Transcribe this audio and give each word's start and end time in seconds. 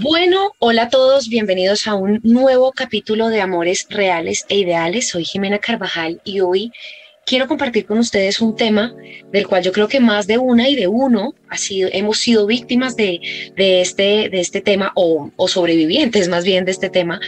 Bueno, 0.00 0.52
hola 0.58 0.82
a 0.82 0.88
todos, 0.90 1.30
bienvenidos 1.30 1.86
a 1.86 1.94
un 1.94 2.20
nuevo 2.22 2.70
capítulo 2.72 3.28
de 3.28 3.40
Amores 3.40 3.86
Reales 3.88 4.44
e 4.50 4.58
Ideales. 4.58 5.08
Soy 5.08 5.24
Jimena 5.24 5.58
Carvajal 5.58 6.20
y 6.22 6.40
hoy 6.40 6.70
quiero 7.24 7.48
compartir 7.48 7.86
con 7.86 7.98
ustedes 7.98 8.42
un 8.42 8.54
tema 8.56 8.94
del 9.32 9.46
cual 9.46 9.62
yo 9.62 9.72
creo 9.72 9.88
que 9.88 9.98
más 9.98 10.26
de 10.26 10.36
una 10.36 10.68
y 10.68 10.76
de 10.76 10.86
uno 10.86 11.32
ha 11.48 11.56
sido, 11.56 11.88
hemos 11.92 12.18
sido 12.18 12.44
víctimas 12.44 12.94
de, 12.94 13.20
de 13.56 13.80
este, 13.80 14.28
de 14.28 14.40
este 14.40 14.60
tema 14.60 14.92
o, 14.96 15.30
o 15.34 15.48
sobrevivientes 15.48 16.28
más 16.28 16.44
bien 16.44 16.66
de 16.66 16.72
este 16.72 16.90
tema, 16.90 17.18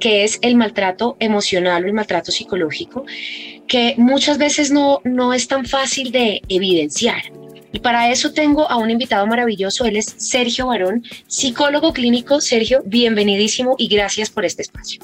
que 0.00 0.24
es 0.24 0.40
el 0.42 0.56
maltrato 0.56 1.16
emocional 1.20 1.84
o 1.84 1.86
el 1.86 1.92
maltrato 1.92 2.32
psicológico, 2.32 3.04
que 3.68 3.94
muchas 3.96 4.38
veces 4.38 4.72
no, 4.72 5.00
no 5.04 5.34
es 5.34 5.46
tan 5.46 5.66
fácil 5.66 6.10
de 6.10 6.42
evidenciar. 6.48 7.22
Y 7.72 7.80
para 7.80 8.10
eso 8.10 8.32
tengo 8.32 8.70
a 8.70 8.76
un 8.76 8.90
invitado 8.90 9.26
maravilloso, 9.26 9.84
él 9.84 9.96
es 9.96 10.14
Sergio 10.16 10.68
Barón, 10.68 11.04
psicólogo 11.26 11.92
clínico. 11.92 12.40
Sergio, 12.40 12.82
bienvenidísimo 12.84 13.74
y 13.78 13.88
gracias 13.88 14.30
por 14.30 14.44
este 14.44 14.62
espacio. 14.62 15.00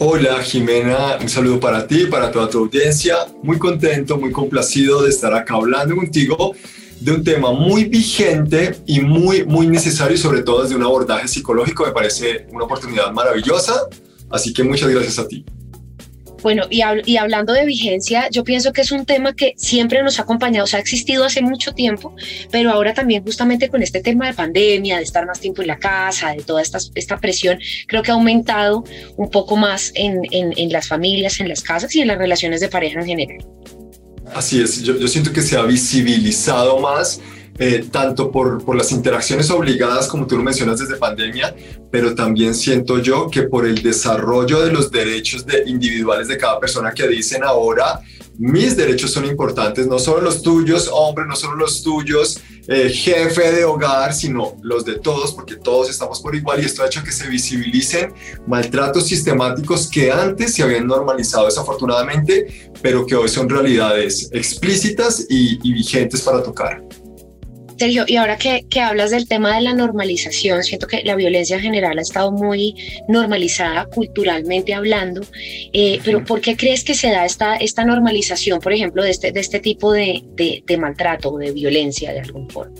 Hola 0.00 0.42
Jimena, 0.42 1.18
un 1.20 1.28
saludo 1.28 1.60
para 1.60 1.86
ti, 1.86 2.06
para 2.06 2.30
toda 2.30 2.48
tu 2.48 2.58
audiencia. 2.58 3.16
Muy 3.42 3.58
contento, 3.58 4.16
muy 4.16 4.32
complacido 4.32 5.02
de 5.02 5.10
estar 5.10 5.34
acá 5.34 5.54
hablando 5.54 5.94
contigo 5.94 6.54
de 7.00 7.12
un 7.12 7.22
tema 7.22 7.52
muy 7.52 7.84
vigente 7.84 8.76
y 8.86 9.00
muy, 9.00 9.44
muy 9.44 9.66
necesario 9.66 10.16
y 10.16 10.18
sobre 10.18 10.42
todo 10.42 10.62
desde 10.62 10.74
un 10.74 10.82
abordaje 10.82 11.28
psicológico. 11.28 11.86
Me 11.86 11.92
parece 11.92 12.46
una 12.50 12.64
oportunidad 12.64 13.12
maravillosa. 13.12 13.86
Así 14.30 14.52
que 14.52 14.62
muchas 14.62 14.88
gracias 14.88 15.18
a 15.18 15.26
ti. 15.26 15.44
Bueno, 16.42 16.64
y, 16.70 16.80
hab- 16.82 17.02
y 17.04 17.16
hablando 17.16 17.52
de 17.52 17.64
vigencia, 17.64 18.28
yo 18.30 18.44
pienso 18.44 18.72
que 18.72 18.82
es 18.82 18.92
un 18.92 19.04
tema 19.04 19.34
que 19.34 19.54
siempre 19.56 20.02
nos 20.02 20.18
ha 20.18 20.22
acompañado, 20.22 20.64
o 20.64 20.66
sea, 20.66 20.78
ha 20.78 20.80
existido 20.80 21.24
hace 21.24 21.42
mucho 21.42 21.72
tiempo, 21.72 22.14
pero 22.50 22.70
ahora 22.70 22.94
también 22.94 23.24
justamente 23.24 23.68
con 23.68 23.82
este 23.82 24.00
tema 24.00 24.26
de 24.28 24.34
pandemia, 24.34 24.98
de 24.98 25.02
estar 25.02 25.26
más 25.26 25.40
tiempo 25.40 25.62
en 25.62 25.68
la 25.68 25.78
casa, 25.78 26.32
de 26.32 26.42
toda 26.42 26.62
esta, 26.62 26.78
esta 26.94 27.18
presión, 27.18 27.58
creo 27.86 28.02
que 28.02 28.10
ha 28.12 28.14
aumentado 28.14 28.84
un 29.16 29.30
poco 29.30 29.56
más 29.56 29.90
en, 29.94 30.22
en, 30.30 30.72
las 30.72 30.86
familias, 30.86 31.40
en 31.40 31.48
las 31.48 31.62
casas 31.62 31.94
y 31.96 32.00
en 32.02 32.08
las 32.08 32.18
relaciones 32.18 32.60
de 32.60 32.68
pareja 32.68 33.00
en 33.00 33.06
general. 33.06 33.44
Así 34.34 34.60
es, 34.60 34.82
yo 34.82 35.08
siento 35.08 35.32
que 35.32 35.40
se 35.40 35.56
ha 35.56 35.62
visibilizado 35.62 36.78
más, 36.78 37.20
eh, 37.58 37.86
tanto 37.90 38.30
por, 38.30 38.64
por 38.64 38.76
las 38.76 38.92
interacciones 38.92 39.50
obligadas, 39.50 40.06
como 40.06 40.26
tú 40.26 40.36
lo 40.36 40.42
mencionas 40.42 40.78
desde 40.78 40.96
pandemia, 40.96 41.54
pero 41.90 42.14
también 42.14 42.54
siento 42.54 42.98
yo 42.98 43.28
que 43.28 43.42
por 43.42 43.66
el 43.66 43.82
desarrollo 43.82 44.60
de 44.60 44.72
los 44.72 44.90
derechos 44.90 45.44
de, 45.44 45.64
individuales 45.66 46.28
de 46.28 46.38
cada 46.38 46.60
persona 46.60 46.92
que 46.92 47.08
dicen 47.08 47.42
ahora, 47.42 48.00
mis 48.38 48.76
derechos 48.76 49.10
son 49.10 49.24
importantes, 49.24 49.88
no 49.88 49.98
solo 49.98 50.20
los 50.20 50.42
tuyos, 50.42 50.88
hombre, 50.92 51.24
no 51.26 51.34
solo 51.34 51.56
los 51.56 51.82
tuyos, 51.82 52.40
eh, 52.68 52.90
jefe 52.90 53.50
de 53.50 53.64
hogar, 53.64 54.14
sino 54.14 54.54
los 54.62 54.84
de 54.84 55.00
todos, 55.00 55.32
porque 55.32 55.56
todos 55.56 55.90
estamos 55.90 56.20
por 56.20 56.36
igual 56.36 56.62
y 56.62 56.66
esto 56.66 56.82
ha 56.82 56.86
hecho 56.86 57.02
que 57.02 57.10
se 57.10 57.26
visibilicen 57.26 58.12
maltratos 58.46 59.08
sistemáticos 59.08 59.88
que 59.88 60.12
antes 60.12 60.54
se 60.54 60.62
habían 60.62 60.86
normalizado 60.86 61.46
desafortunadamente, 61.46 62.70
pero 62.80 63.04
que 63.06 63.16
hoy 63.16 63.28
son 63.28 63.48
realidades 63.48 64.28
explícitas 64.32 65.26
y, 65.28 65.58
y 65.68 65.72
vigentes 65.72 66.20
para 66.20 66.40
tocar. 66.40 66.84
Sergio, 67.78 68.04
y 68.06 68.16
ahora 68.16 68.36
que, 68.36 68.66
que, 68.68 68.80
hablas 68.80 69.10
del 69.10 69.28
tema 69.28 69.54
de 69.54 69.62
la 69.62 69.72
normalización, 69.72 70.64
siento 70.64 70.86
que 70.86 71.02
la 71.04 71.14
violencia 71.14 71.56
en 71.56 71.62
general 71.62 71.98
ha 71.98 72.02
estado 72.02 72.32
muy 72.32 72.74
normalizada 73.08 73.86
culturalmente 73.86 74.74
hablando, 74.74 75.20
eh, 75.72 76.00
pero 76.04 76.24
¿por 76.24 76.40
qué 76.40 76.56
crees 76.56 76.82
que 76.82 76.94
se 76.94 77.10
da 77.10 77.24
esta, 77.24 77.56
esta 77.56 77.84
normalización, 77.84 78.60
por 78.60 78.72
ejemplo, 78.72 79.02
de 79.02 79.10
este, 79.10 79.32
de 79.32 79.40
este 79.40 79.60
tipo 79.60 79.92
de, 79.92 80.22
de, 80.34 80.62
de 80.66 80.76
maltrato 80.76 81.30
o 81.30 81.38
de 81.38 81.52
violencia 81.52 82.12
de 82.12 82.20
algún 82.20 82.48
forma? 82.50 82.74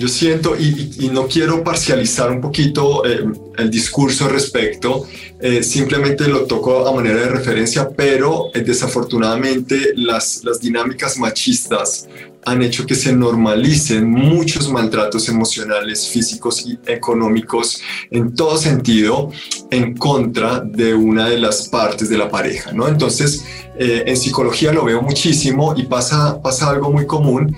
Yo 0.00 0.08
siento, 0.08 0.56
y, 0.58 0.92
y, 0.98 1.08
no 1.10 1.28
quiero 1.28 1.62
parcializar 1.62 2.30
un 2.30 2.40
poquito 2.40 3.04
eh, 3.04 3.22
el 3.58 3.70
discurso 3.70 4.24
al 4.24 4.30
respecto, 4.30 5.06
eh, 5.38 5.62
simplemente 5.62 6.26
lo 6.26 6.46
toco 6.46 6.88
a 6.88 6.92
manera 6.94 7.20
de 7.20 7.28
referencia, 7.28 7.90
pero 7.90 8.46
eh, 8.54 8.60
desafortunadamente 8.60 9.92
las, 9.96 10.42
las 10.42 10.58
dinámicas 10.58 11.18
machistas 11.18 12.08
han 12.46 12.62
hecho 12.62 12.86
que 12.86 12.94
se 12.94 13.12
normalicen 13.12 14.10
muchos 14.10 14.70
maltratos 14.70 15.28
emocionales, 15.28 16.08
físicos 16.08 16.64
y 16.66 16.78
económicos 16.86 17.82
en 18.10 18.34
todo 18.34 18.56
sentido 18.56 19.30
en 19.70 19.94
contra 19.96 20.60
de 20.60 20.94
una 20.94 21.28
de 21.28 21.38
las 21.38 21.68
partes 21.68 22.08
de 22.08 22.16
la 22.16 22.30
pareja, 22.30 22.72
¿no? 22.72 22.88
Entonces, 22.88 23.44
eh, 23.78 24.04
en 24.06 24.16
psicología 24.16 24.72
lo 24.72 24.84
veo 24.84 25.02
muchísimo 25.02 25.74
y 25.76 25.84
pasa, 25.84 26.40
pasa 26.40 26.70
algo 26.70 26.90
muy 26.90 27.06
común 27.06 27.54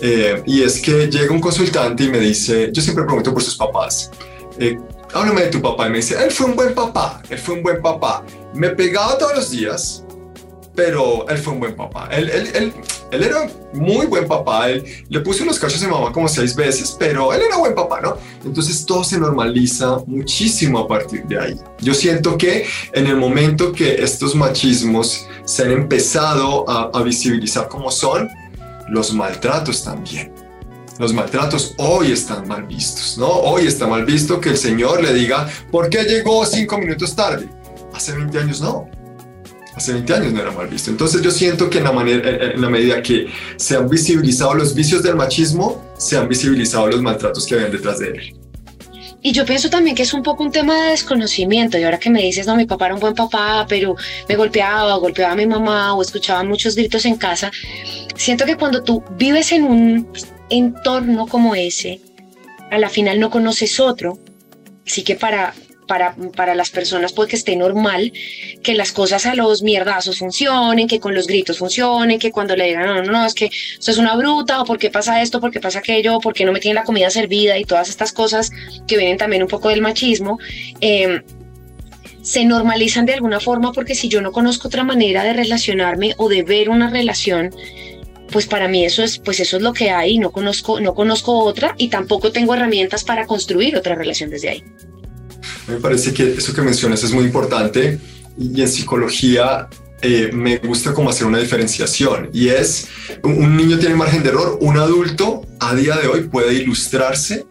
eh, 0.00 0.42
y 0.46 0.62
es 0.62 0.80
que 0.80 1.08
llega 1.08 1.32
un 1.32 1.40
consultante 1.40 2.04
y 2.04 2.08
me 2.08 2.18
dice, 2.18 2.70
yo 2.72 2.82
siempre 2.82 3.04
pregunto 3.04 3.32
por 3.32 3.42
sus 3.42 3.56
papás, 3.56 4.10
eh, 4.58 4.78
háblame 5.14 5.42
de 5.42 5.48
tu 5.48 5.60
papá 5.62 5.86
y 5.86 5.90
me 5.90 5.96
dice, 5.98 6.16
él 6.22 6.30
fue 6.30 6.46
un 6.46 6.56
buen 6.56 6.74
papá, 6.74 7.22
él 7.30 7.38
fue 7.38 7.54
un 7.54 7.62
buen 7.62 7.80
papá, 7.80 8.24
me 8.54 8.70
pegaba 8.70 9.16
todos 9.18 9.34
los 9.34 9.50
días, 9.50 10.04
pero 10.76 11.26
él 11.28 11.38
fue 11.38 11.54
un 11.54 11.60
buen 11.60 11.74
papá. 11.74 12.08
Él, 12.12 12.28
él, 12.28 12.50
él, 12.54 12.72
él, 13.10 13.22
era 13.22 13.48
muy 13.72 14.06
buen 14.06 14.28
papá. 14.28 14.68
Él 14.68 14.84
le 15.08 15.20
puso 15.20 15.44
los 15.44 15.58
cachos 15.58 15.82
a 15.82 15.88
mamá 15.88 16.12
como 16.12 16.28
seis 16.28 16.54
veces, 16.54 16.94
pero 16.98 17.32
él 17.32 17.40
era 17.40 17.56
buen 17.56 17.74
papá, 17.74 18.00
¿no? 18.02 18.18
Entonces 18.44 18.84
todo 18.84 19.02
se 19.02 19.18
normaliza 19.18 19.98
muchísimo 20.06 20.80
a 20.80 20.86
partir 20.86 21.24
de 21.24 21.40
ahí. 21.40 21.60
Yo 21.80 21.94
siento 21.94 22.36
que 22.36 22.66
en 22.92 23.06
el 23.06 23.16
momento 23.16 23.72
que 23.72 24.02
estos 24.02 24.34
machismos 24.34 25.26
se 25.44 25.62
han 25.62 25.72
empezado 25.72 26.68
a, 26.68 26.90
a 26.92 27.02
visibilizar 27.02 27.68
como 27.68 27.90
son, 27.90 28.28
los 28.88 29.12
maltratos 29.12 29.84
también. 29.84 30.32
Los 30.98 31.12
maltratos 31.12 31.74
hoy 31.76 32.12
están 32.12 32.48
mal 32.48 32.64
vistos, 32.64 33.18
¿no? 33.18 33.28
Hoy 33.28 33.66
está 33.66 33.86
mal 33.86 34.04
visto 34.04 34.40
que 34.40 34.50
el 34.50 34.56
señor 34.56 35.02
le 35.02 35.12
diga, 35.12 35.48
¿por 35.70 35.90
qué 35.90 36.04
llegó 36.04 36.44
cinco 36.46 36.78
minutos 36.78 37.14
tarde? 37.14 37.48
Hace 37.92 38.12
20 38.12 38.38
años 38.38 38.60
no 38.60 38.88
hace 39.76 39.92
20 39.92 40.14
años 40.14 40.32
no 40.32 40.40
era 40.40 40.50
mal 40.50 40.66
visto. 40.66 40.90
Entonces 40.90 41.22
yo 41.22 41.30
siento 41.30 41.68
que 41.70 41.78
en 41.78 41.84
la, 41.84 41.92
manera, 41.92 42.52
en 42.54 42.60
la 42.60 42.68
medida 42.68 43.02
que 43.02 43.28
se 43.56 43.76
han 43.76 43.88
visibilizado 43.88 44.54
los 44.54 44.74
vicios 44.74 45.02
del 45.02 45.14
machismo, 45.14 45.84
se 45.98 46.16
han 46.16 46.28
visibilizado 46.28 46.88
los 46.88 47.02
maltratos 47.02 47.46
que 47.46 47.54
habían 47.54 47.70
detrás 47.70 47.98
de 47.98 48.08
él. 48.08 48.36
Y 49.22 49.32
yo 49.32 49.44
pienso 49.44 49.68
también 49.68 49.96
que 49.96 50.04
es 50.04 50.14
un 50.14 50.22
poco 50.22 50.44
un 50.44 50.52
tema 50.52 50.82
de 50.82 50.90
desconocimiento. 50.90 51.76
Y 51.76 51.82
ahora 51.82 51.98
que 51.98 52.10
me 52.10 52.22
dices, 52.22 52.46
no, 52.46 52.56
mi 52.56 52.64
papá 52.64 52.86
era 52.86 52.94
un 52.94 53.00
buen 53.00 53.14
papá, 53.14 53.66
pero 53.68 53.96
me 54.28 54.36
golpeaba, 54.36 54.94
golpeaba 54.96 55.32
a 55.32 55.36
mi 55.36 55.46
mamá, 55.46 55.94
o 55.94 56.02
escuchaba 56.02 56.42
muchos 56.44 56.76
gritos 56.76 57.04
en 57.04 57.16
casa, 57.16 57.50
siento 58.16 58.44
que 58.44 58.56
cuando 58.56 58.82
tú 58.82 59.02
vives 59.16 59.52
en 59.52 59.64
un 59.64 60.12
entorno 60.50 61.26
como 61.26 61.54
ese, 61.54 62.00
a 62.70 62.78
la 62.78 62.88
final 62.88 63.20
no 63.20 63.30
conoces 63.30 63.80
otro. 63.80 64.18
Así 64.86 65.02
que 65.02 65.16
para, 65.16 65.54
para, 65.86 66.14
para 66.34 66.54
las 66.54 66.70
personas 66.70 67.12
puede 67.12 67.30
que 67.30 67.36
esté 67.36 67.56
normal 67.56 68.12
que 68.62 68.74
las 68.74 68.92
cosas 68.92 69.26
a 69.26 69.34
los 69.34 69.62
mierdazos 69.62 70.18
funcionen, 70.18 70.86
que 70.86 71.00
con 71.00 71.14
los 71.14 71.26
gritos 71.26 71.58
funcionen, 71.58 72.18
que 72.18 72.30
cuando 72.30 72.56
le 72.56 72.66
digan, 72.66 72.86
no, 72.86 73.02
no, 73.02 73.12
no, 73.12 73.26
es 73.26 73.34
que 73.34 73.50
usted 73.78 73.92
es 73.92 73.98
una 73.98 74.16
bruta, 74.16 74.60
o 74.60 74.64
por 74.64 74.78
qué 74.78 74.90
pasa 74.90 75.22
esto, 75.22 75.40
por 75.40 75.50
qué 75.50 75.60
pasa 75.60 75.80
aquello, 75.80 76.18
por 76.20 76.34
qué 76.34 76.44
no 76.44 76.52
me 76.52 76.60
tiene 76.60 76.74
la 76.74 76.84
comida 76.84 77.10
servida 77.10 77.58
y 77.58 77.64
todas 77.64 77.88
estas 77.88 78.12
cosas 78.12 78.50
que 78.86 78.96
vienen 78.96 79.18
también 79.18 79.42
un 79.42 79.48
poco 79.48 79.68
del 79.68 79.80
machismo, 79.82 80.38
eh, 80.80 81.22
se 82.22 82.44
normalizan 82.44 83.06
de 83.06 83.14
alguna 83.14 83.38
forma 83.38 83.72
porque 83.72 83.94
si 83.94 84.08
yo 84.08 84.20
no 84.20 84.32
conozco 84.32 84.66
otra 84.66 84.82
manera 84.82 85.22
de 85.22 85.32
relacionarme 85.32 86.14
o 86.16 86.28
de 86.28 86.42
ver 86.42 86.68
una 86.68 86.90
relación, 86.90 87.54
pues 88.30 88.46
para 88.46 88.68
mí 88.68 88.84
eso 88.84 89.02
es, 89.02 89.18
pues 89.18 89.40
eso 89.40 89.56
es 89.56 89.62
lo 89.62 89.72
que 89.72 89.90
hay, 89.90 90.18
no 90.18 90.30
conozco, 90.30 90.80
no 90.80 90.94
conozco 90.94 91.38
otra 91.40 91.74
y 91.78 91.88
tampoco 91.88 92.32
tengo 92.32 92.54
herramientas 92.54 93.04
para 93.04 93.26
construir 93.26 93.76
otra 93.76 93.94
relación 93.94 94.30
desde 94.30 94.48
ahí. 94.48 94.64
Me 95.66 95.76
parece 95.76 96.12
que 96.12 96.34
eso 96.34 96.54
que 96.54 96.62
mencionas 96.62 97.02
es 97.02 97.12
muy 97.12 97.24
importante 97.24 97.98
y 98.38 98.60
en 98.60 98.68
psicología 98.68 99.68
eh, 100.02 100.30
me 100.32 100.58
gusta 100.58 100.92
como 100.92 101.10
hacer 101.10 101.26
una 101.26 101.38
diferenciación 101.38 102.30
y 102.32 102.48
es 102.48 102.88
un, 103.22 103.56
niño 103.56 103.78
tiene 103.78 103.94
margen 103.94 104.22
de 104.22 104.28
error, 104.28 104.58
un 104.60 104.76
adulto 104.76 105.46
a 105.58 105.74
día 105.74 105.96
de 105.96 106.08
hoy 106.08 106.24
puede 106.24 106.54
ilustrarse 106.54 107.46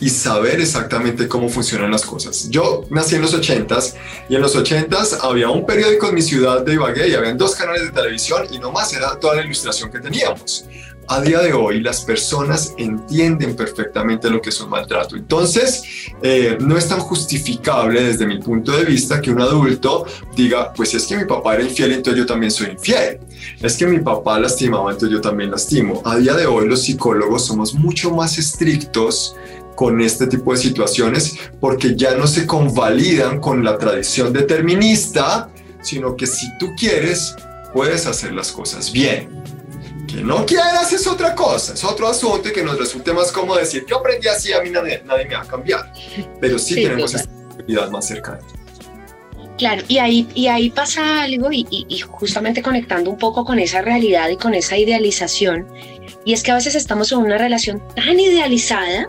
y 0.00 0.08
saber 0.08 0.60
exactamente 0.60 1.28
cómo 1.28 1.48
funcionan 1.48 1.90
las 1.90 2.04
cosas. 2.04 2.48
Yo 2.48 2.84
nací 2.90 3.16
en 3.16 3.22
los 3.22 3.34
80s 3.38 3.94
y 4.28 4.34
en 4.34 4.40
los 4.40 4.56
80s 4.56 5.18
había 5.22 5.50
un 5.50 5.66
periódico 5.66 6.08
en 6.08 6.14
mi 6.14 6.22
ciudad 6.22 6.64
de 6.64 6.74
Ibagué 6.74 7.08
y 7.08 7.14
habían 7.14 7.36
dos 7.36 7.54
canales 7.54 7.82
de 7.82 7.90
televisión 7.90 8.46
y 8.50 8.58
no 8.58 8.72
más 8.72 8.92
era 8.94 9.18
toda 9.18 9.36
la 9.36 9.44
ilustración 9.44 9.90
que 9.90 10.00
teníamos. 10.00 10.64
A 11.12 11.20
día 11.20 11.40
de 11.40 11.52
hoy 11.52 11.80
las 11.80 12.02
personas 12.02 12.72
entienden 12.78 13.56
perfectamente 13.56 14.30
lo 14.30 14.40
que 14.40 14.50
es 14.50 14.60
un 14.60 14.70
maltrato. 14.70 15.16
Entonces, 15.16 15.82
eh, 16.22 16.56
no 16.60 16.78
es 16.78 16.86
tan 16.86 17.00
justificable 17.00 18.00
desde 18.00 18.28
mi 18.28 18.38
punto 18.38 18.70
de 18.76 18.84
vista 18.84 19.20
que 19.20 19.32
un 19.32 19.40
adulto 19.40 20.06
diga, 20.36 20.72
pues 20.72 20.94
es 20.94 21.08
que 21.08 21.16
mi 21.16 21.24
papá 21.24 21.56
era 21.56 21.64
infiel, 21.64 21.90
entonces 21.90 22.20
yo 22.20 22.26
también 22.26 22.52
soy 22.52 22.68
infiel. 22.68 23.18
Es 23.60 23.76
que 23.76 23.88
mi 23.88 23.98
papá 23.98 24.38
lastimaba, 24.38 24.92
entonces 24.92 25.16
yo 25.16 25.20
también 25.20 25.50
lastimo. 25.50 26.00
A 26.04 26.16
día 26.16 26.34
de 26.34 26.46
hoy 26.46 26.68
los 26.68 26.82
psicólogos 26.82 27.44
somos 27.44 27.74
mucho 27.74 28.12
más 28.12 28.38
estrictos 28.38 29.34
con 29.80 29.98
este 30.02 30.26
tipo 30.26 30.52
de 30.52 30.58
situaciones 30.58 31.36
porque 31.58 31.96
ya 31.96 32.14
no 32.14 32.26
se 32.26 32.46
convalidan 32.46 33.40
con 33.40 33.64
la 33.64 33.78
tradición 33.78 34.30
determinista, 34.30 35.48
sino 35.80 36.14
que 36.16 36.26
si 36.26 36.46
tú 36.58 36.66
quieres, 36.78 37.34
puedes 37.72 38.04
hacer 38.06 38.34
las 38.34 38.52
cosas 38.52 38.92
bien. 38.92 39.42
Que 40.06 40.16
no 40.22 40.44
quieras 40.44 40.92
es 40.92 41.06
otra 41.06 41.34
cosa, 41.34 41.72
es 41.72 41.82
otro 41.82 42.08
asunto 42.08 42.50
y 42.50 42.52
que 42.52 42.62
nos 42.62 42.78
resulte 42.78 43.14
más 43.14 43.32
cómodo 43.32 43.58
decir 43.58 43.86
que 43.86 43.94
aprendí 43.94 44.28
así, 44.28 44.52
a 44.52 44.60
mí 44.60 44.68
nadie, 44.68 45.02
nadie 45.06 45.24
me 45.26 45.34
va 45.36 45.42
a 45.44 45.46
cambiar. 45.46 45.90
Pero 46.42 46.58
sí, 46.58 46.74
Sí, 46.74 46.82
tenemos 46.82 47.12
total. 47.12 47.26
esta 47.30 47.54
actividad 47.54 47.90
más 47.90 48.06
cercana. 48.06 48.40
Claro, 49.56 49.82
y 49.88 49.96
ahí, 49.96 50.28
y 50.34 50.48
ahí 50.48 50.68
pasa 50.68 51.22
algo 51.22 51.50
y, 51.52 51.66
y- 51.70 51.86
y 51.88 52.00
justamente 52.00 52.60
conectando 52.60 53.08
un 53.10 53.16
poco 53.18 53.46
con 53.46 53.58
esa 53.58 53.80
realidad 53.80 54.28
y 54.28 54.36
con 54.36 54.52
esa 54.52 54.76
idealización, 54.76 55.66
y 56.26 56.34
es 56.34 56.42
que 56.42 56.50
a 56.50 56.56
veces 56.56 56.74
estamos 56.74 57.12
en 57.12 57.18
una 57.18 57.38
relación 57.38 57.82
tan 57.94 58.20
idealizada 58.20 59.08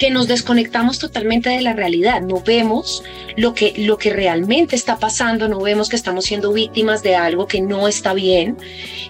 que 0.00 0.10
nos 0.10 0.26
desconectamos 0.26 0.98
totalmente 0.98 1.50
de 1.50 1.60
la 1.60 1.74
realidad, 1.74 2.22
no 2.22 2.40
vemos 2.40 3.04
lo 3.36 3.52
que, 3.52 3.74
lo 3.76 3.98
que 3.98 4.10
realmente 4.10 4.74
está 4.74 4.98
pasando, 4.98 5.46
no 5.46 5.60
vemos 5.60 5.90
que 5.90 5.96
estamos 5.96 6.24
siendo 6.24 6.52
víctimas 6.54 7.02
de 7.02 7.14
algo 7.14 7.46
que 7.46 7.60
no 7.60 7.86
está 7.86 8.14
bien, 8.14 8.56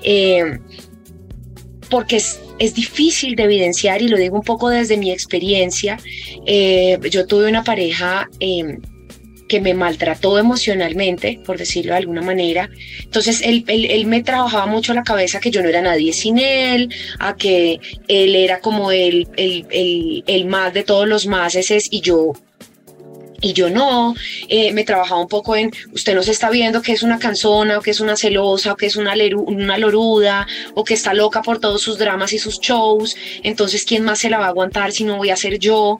eh, 0.02 0.58
porque 1.88 2.16
es, 2.16 2.40
es 2.58 2.74
difícil 2.74 3.36
de 3.36 3.44
evidenciar 3.44 4.02
y 4.02 4.08
lo 4.08 4.18
digo 4.18 4.36
un 4.36 4.42
poco 4.42 4.68
desde 4.68 4.96
mi 4.96 5.12
experiencia. 5.12 5.96
Eh, 6.44 6.98
yo 7.08 7.24
tuve 7.26 7.48
una 7.48 7.64
pareja... 7.64 8.28
eh, 8.40 8.78
que 9.50 9.60
me 9.60 9.74
maltrató 9.74 10.38
emocionalmente, 10.38 11.40
por 11.44 11.58
decirlo 11.58 11.92
de 11.92 11.98
alguna 11.98 12.22
manera. 12.22 12.70
Entonces, 13.02 13.42
él, 13.42 13.64
él, 13.66 13.84
él 13.96 14.06
me 14.06 14.22
trabajaba 14.22 14.66
mucho 14.66 14.94
la 14.94 15.02
cabeza 15.02 15.40
que 15.40 15.50
yo 15.50 15.60
no 15.60 15.68
era 15.68 15.82
nadie 15.82 16.12
sin 16.12 16.38
él, 16.38 16.88
a 17.18 17.34
que 17.34 17.80
él 18.06 18.36
era 18.36 18.60
como 18.60 18.92
el, 18.92 19.26
el, 19.36 19.66
el, 19.70 20.24
el 20.26 20.44
más 20.46 20.72
de 20.72 20.84
todos 20.84 21.06
los 21.08 21.26
máses 21.26 21.88
y 21.90 22.00
yo 22.00 22.32
y 23.42 23.54
yo 23.54 23.70
no, 23.70 24.14
eh, 24.48 24.70
me 24.72 24.84
trabajaba 24.84 25.20
un 25.20 25.26
poco 25.28 25.56
en, 25.56 25.70
usted 25.94 26.14
no 26.14 26.22
se 26.22 26.30
está 26.30 26.50
viendo 26.50 26.82
que 26.82 26.92
es 26.92 27.02
una 27.02 27.18
canzona, 27.18 27.78
o 27.78 27.80
que 27.80 27.90
es 27.90 28.00
una 28.00 28.14
celosa, 28.14 28.72
o 28.72 28.76
que 28.76 28.84
es 28.84 28.96
una, 28.96 29.14
leru- 29.16 29.46
una 29.46 29.78
loruda, 29.78 30.46
o 30.74 30.84
que 30.84 30.92
está 30.92 31.14
loca 31.14 31.40
por 31.40 31.58
todos 31.58 31.80
sus 31.80 31.96
dramas 31.96 32.34
y 32.34 32.38
sus 32.38 32.60
shows, 32.60 33.16
entonces, 33.42 33.84
¿quién 33.86 34.04
más 34.04 34.18
se 34.18 34.28
la 34.28 34.38
va 34.38 34.44
a 34.44 34.48
aguantar 34.50 34.92
si 34.92 35.04
no 35.04 35.16
voy 35.16 35.30
a 35.30 35.36
ser 35.36 35.58
yo? 35.58 35.98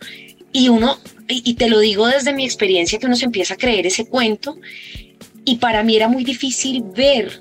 Y 0.53 0.69
uno, 0.69 0.99
y, 1.31 1.55
te 1.55 1.69
lo 1.69 1.79
digo 1.81 2.07
desde 2.07 2.33
mi 2.35 2.45
experiencia, 2.45 2.99
que 2.99 3.07
uno 3.07 3.17
se 3.17 3.25
empieza 3.27 3.55
a 3.55 3.57
creer 3.57 3.87
ese 3.87 4.07
cuento, 4.07 4.57
y 5.45 5.57
para 5.57 5.83
mí 5.83 5.97
era 5.97 6.09
muy 6.09 6.25
difícil 6.25 6.83
ver 6.95 7.41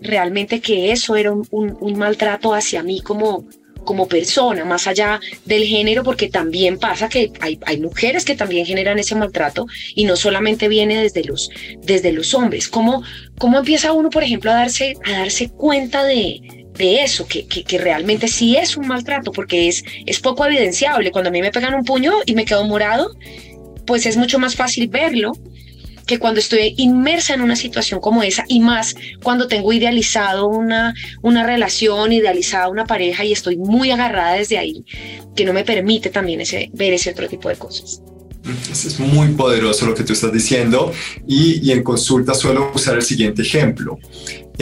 realmente 0.00 0.60
que 0.60 0.92
eso 0.92 1.16
era 1.16 1.32
un, 1.32 1.46
un- 1.50 1.76
un 1.80 1.98
maltrato 1.98 2.54
hacia 2.54 2.82
mí 2.82 3.00
como, 3.02 3.46
como 3.84 4.08
persona, 4.08 4.64
más 4.64 4.86
allá 4.86 5.20
del 5.44 5.64
género, 5.64 6.02
porque 6.02 6.28
también 6.28 6.78
pasa 6.78 7.08
que 7.08 7.32
hay, 7.40 7.58
hay 7.66 7.80
mujeres 7.80 8.24
que 8.24 8.34
también 8.34 8.64
generan 8.64 8.98
ese 8.98 9.14
maltrato 9.14 9.66
y 9.94 10.04
no 10.04 10.16
solamente 10.16 10.68
viene 10.68 11.02
desde 11.02 11.24
los, 11.24 11.50
desde 11.82 12.12
los 12.12 12.32
hombres. 12.34 12.68
¿Cómo, 12.68 13.02
¿Cómo 13.38 13.58
empieza 13.58 13.92
uno, 13.92 14.08
por 14.10 14.22
ejemplo, 14.22 14.50
a 14.50 14.54
darse, 14.54 14.94
a 15.04 15.18
darse 15.18 15.50
cuenta 15.50 16.04
de, 16.04 16.40
de 16.80 17.02
eso, 17.04 17.26
que, 17.26 17.46
que, 17.46 17.78
realmente 17.78 18.26
sí 18.26 18.56
es 18.56 18.76
un 18.76 18.88
maltrato, 18.88 19.32
porque 19.32 19.68
es, 19.68 19.84
es 20.06 20.20
poco 20.20 20.46
evidenciable. 20.46 21.10
Cuando 21.10 21.28
a 21.28 21.32
mí 21.32 21.40
me 21.40 21.52
pegan 21.52 21.74
un 21.74 21.84
puño 21.84 22.12
y 22.26 22.34
me 22.34 22.44
quedo 22.44 22.64
morado, 22.64 23.14
pues 23.86 24.06
es 24.06 24.16
mucho 24.16 24.38
más 24.38 24.56
fácil 24.56 24.88
verlo 24.88 25.32
que 26.06 26.18
cuando 26.18 26.40
estoy 26.40 26.74
inmersa 26.76 27.34
en 27.34 27.40
una 27.40 27.54
situación 27.54 28.00
como 28.00 28.22
esa 28.24 28.44
y 28.48 28.58
más 28.58 28.96
cuando 29.22 29.46
tengo 29.46 29.72
idealizado 29.72 30.48
una, 30.48 30.92
una 31.22 31.46
relación, 31.46 32.12
idealizada 32.12 32.68
una 32.68 32.84
pareja 32.84 33.24
y 33.24 33.32
estoy 33.32 33.56
muy 33.56 33.92
agarrada 33.92 34.34
desde 34.34 34.58
ahí, 34.58 34.84
que 35.36 35.44
no 35.44 35.52
me 35.52 35.62
permite 35.62 36.10
también 36.10 36.40
ese, 36.40 36.70
ver 36.72 36.94
ese 36.94 37.10
otro 37.10 37.28
tipo 37.28 37.48
de 37.48 37.56
cosas. 37.56 38.02
Es 38.72 38.98
muy 38.98 39.28
poderoso 39.28 39.86
lo 39.86 39.94
que 39.94 40.02
tú 40.02 40.14
estás 40.14 40.32
diciendo 40.32 40.92
y, 41.28 41.60
y 41.62 41.70
en 41.72 41.84
consulta 41.84 42.34
suelo 42.34 42.72
usar 42.74 42.96
el 42.96 43.02
siguiente 43.02 43.42
ejemplo. 43.42 43.98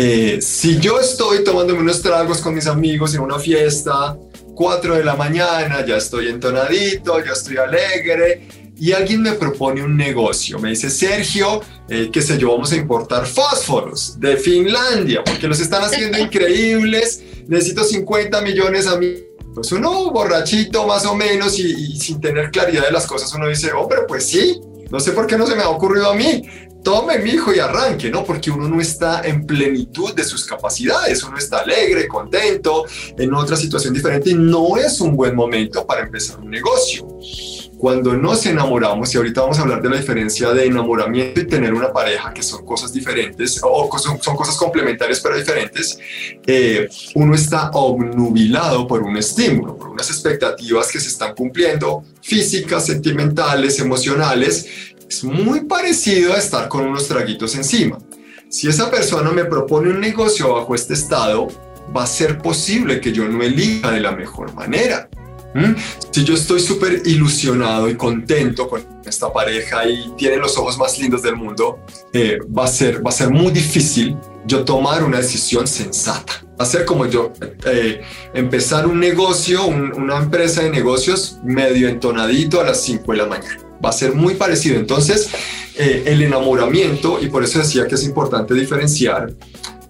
Eh, 0.01 0.41
si 0.41 0.79
yo 0.79 1.01
estoy 1.01 1.43
tomándome 1.43 1.81
unos 1.81 2.01
tragos 2.01 2.39
con 2.39 2.55
mis 2.55 2.69
amigos 2.69 3.17
en 3.17 3.21
una 3.21 3.41
fiesta, 3.41 4.17
4 4.55 4.95
de 4.95 5.03
la 5.03 5.17
mañana, 5.17 5.85
ya 5.85 5.97
estoy 5.97 6.29
entonadito, 6.29 7.19
ya 7.19 7.33
estoy 7.33 7.57
alegre 7.57 8.47
y 8.77 8.93
alguien 8.93 9.23
me 9.23 9.33
propone 9.33 9.83
un 9.83 9.97
negocio, 9.97 10.61
me 10.61 10.71
dice, 10.71 10.89
Sergio, 10.89 11.63
eh, 11.89 12.11
qué 12.13 12.23
sé 12.23 12.39
yo, 12.39 12.53
vamos 12.53 12.71
a 12.71 12.77
importar 12.77 13.27
fósforos 13.27 14.21
de 14.21 14.37
Finlandia 14.37 15.25
porque 15.25 15.49
los 15.49 15.59
están 15.59 15.83
haciendo 15.83 16.17
increíbles, 16.21 17.21
necesito 17.49 17.83
50 17.83 18.41
millones 18.43 18.87
a 18.87 18.97
mí. 18.97 19.15
Pues 19.53 19.73
uno 19.73 20.13
borrachito 20.13 20.87
más 20.87 21.07
o 21.07 21.17
menos 21.17 21.59
y, 21.59 21.73
y 21.73 21.99
sin 21.99 22.21
tener 22.21 22.53
claridad 22.53 22.85
de 22.85 22.93
las 22.93 23.05
cosas, 23.05 23.35
uno 23.35 23.49
dice, 23.49 23.73
hombre, 23.73 24.03
pues 24.07 24.29
sí, 24.29 24.61
no 24.91 25.01
sé 25.01 25.13
por 25.13 25.27
qué 25.27 25.37
no 25.37 25.47
se 25.47 25.55
me 25.55 25.63
ha 25.63 25.69
ocurrido 25.69 26.11
a 26.11 26.15
mí. 26.15 26.43
Tome, 26.83 27.19
mi 27.19 27.31
hijo, 27.31 27.53
y 27.53 27.59
arranque, 27.59 28.09
¿no? 28.09 28.25
Porque 28.25 28.51
uno 28.51 28.69
no 28.69 28.81
está 28.81 29.23
en 29.23 29.45
plenitud 29.45 30.15
de 30.15 30.25
sus 30.25 30.47
capacidades, 30.47 31.23
uno 31.25 31.37
está 31.37 31.59
alegre, 31.59 32.07
contento, 32.07 32.85
en 33.19 33.35
otra 33.35 33.57
situación 33.57 33.93
diferente 33.93 34.31
y 34.31 34.35
no 34.35 34.77
es 34.77 35.01
un 35.01 35.17
buen 35.17 35.35
momento 35.35 35.85
para 35.85 36.03
empezar 36.03 36.39
un 36.39 36.51
negocio. 36.51 37.07
Cuando 37.79 38.17
nos 38.17 38.45
enamoramos, 38.45 39.15
y 39.15 39.19
ahorita 39.19 39.43
vamos 39.43 39.59
a 39.59 39.63
hablar 39.63 39.81
de 39.81 39.89
la 39.89 39.97
diferencia 39.99 40.51
de 40.51 40.67
enamoramiento 40.67 41.41
y 41.41 41.47
tener 41.47 41.73
una 41.73 41.93
pareja, 41.93 42.35
que 42.35 42.43
son 42.43 42.67
cosas 42.67 42.93
diferentes, 42.93 43.61
o 43.63 43.89
son, 43.99 44.21
son 44.21 44.37
cosas 44.37 44.57
complementarias 44.57 45.21
pero 45.21 45.37
diferentes, 45.37 45.97
eh, 46.45 46.89
uno 47.15 47.37
está 47.37 47.71
obnubilado 47.71 48.87
por 48.89 49.03
un 49.03 49.17
estímulo, 49.17 49.79
por 49.79 49.91
unas 49.91 50.11
expectativas 50.11 50.91
que 50.91 50.99
se 50.99 51.07
están 51.07 51.37
cumpliendo, 51.37 52.03
físicas, 52.21 52.87
sentimentales, 52.87 53.79
emocionales. 53.79 54.67
Es 55.09 55.23
muy 55.23 55.61
parecido 55.61 56.35
a 56.35 56.39
estar 56.39 56.69
con 56.69 56.85
unos 56.85 57.07
traguitos 57.07 57.55
encima. 57.55 57.99
Si 58.49 58.67
esa 58.67 58.91
persona 58.91 59.31
me 59.31 59.45
propone 59.45 59.91
un 59.91 60.01
negocio 60.01 60.55
bajo 60.55 60.75
este 60.75 60.95
estado, 60.95 61.49
va 61.97 62.03
a 62.03 62.07
ser 62.07 62.39
posible 62.39 63.01
que 63.01 63.13
yo 63.13 63.29
no 63.29 63.43
elija 63.43 63.93
de 63.93 64.01
la 64.01 64.13
mejor 64.13 64.53
manera. 64.55 65.09
¿Mm? 65.55 65.75
Si 66.11 66.25
yo 66.25 66.35
estoy 66.35 66.61
súper 66.61 67.03
ilusionado 67.07 67.89
y 67.89 67.95
contento 67.97 68.69
con 68.69 68.85
esta 69.07 69.33
pareja 69.33 69.87
y 69.89 70.11
tiene 70.17 70.37
los 70.37 70.57
ojos 70.59 70.77
más 70.79 70.99
lindos 70.99 71.23
del 71.23 71.37
mundo, 71.37 71.79
eh, 72.13 72.39
va, 72.57 72.65
a 72.65 72.69
ser, 72.69 73.05
va 73.05 73.11
a 73.11 73.13
ser 73.13 73.31
muy 73.31 73.51
difícil 73.51 74.17
yo 74.47 74.65
tomar 74.65 75.03
una 75.05 75.19
decisión 75.19 75.67
sensata. 75.67 76.45
Va 76.61 76.65
a 76.65 76.67
ser 76.67 76.85
como 76.85 77.07
yo 77.07 77.33
eh, 77.67 78.01
empezar 78.35 78.87
un 78.87 78.99
negocio, 79.01 79.65
un- 79.67 79.93
una 79.95 80.19
empresa 80.19 80.63
de 80.63 80.71
negocios 80.71 81.39
medio 81.45 81.89
entonadito 81.89 82.61
a 82.61 82.65
las 82.65 82.83
5 82.83 83.13
de 83.13 83.19
la 83.19 83.27
mañana. 83.27 83.59
Va 83.85 83.91
a 83.91 83.93
ser 83.93 84.15
muy 84.15 84.35
parecido. 84.35 84.77
Entonces, 84.77 85.29
eh, 85.77 86.03
el 86.07 86.21
enamoramiento, 86.23 87.21
y 87.23 87.29
por 87.29 87.45
eso 87.45 87.61
decía 87.61 87.87
que 87.87 87.95
es 87.95 88.05
importante 88.05 88.53
diferenciar, 88.55 89.33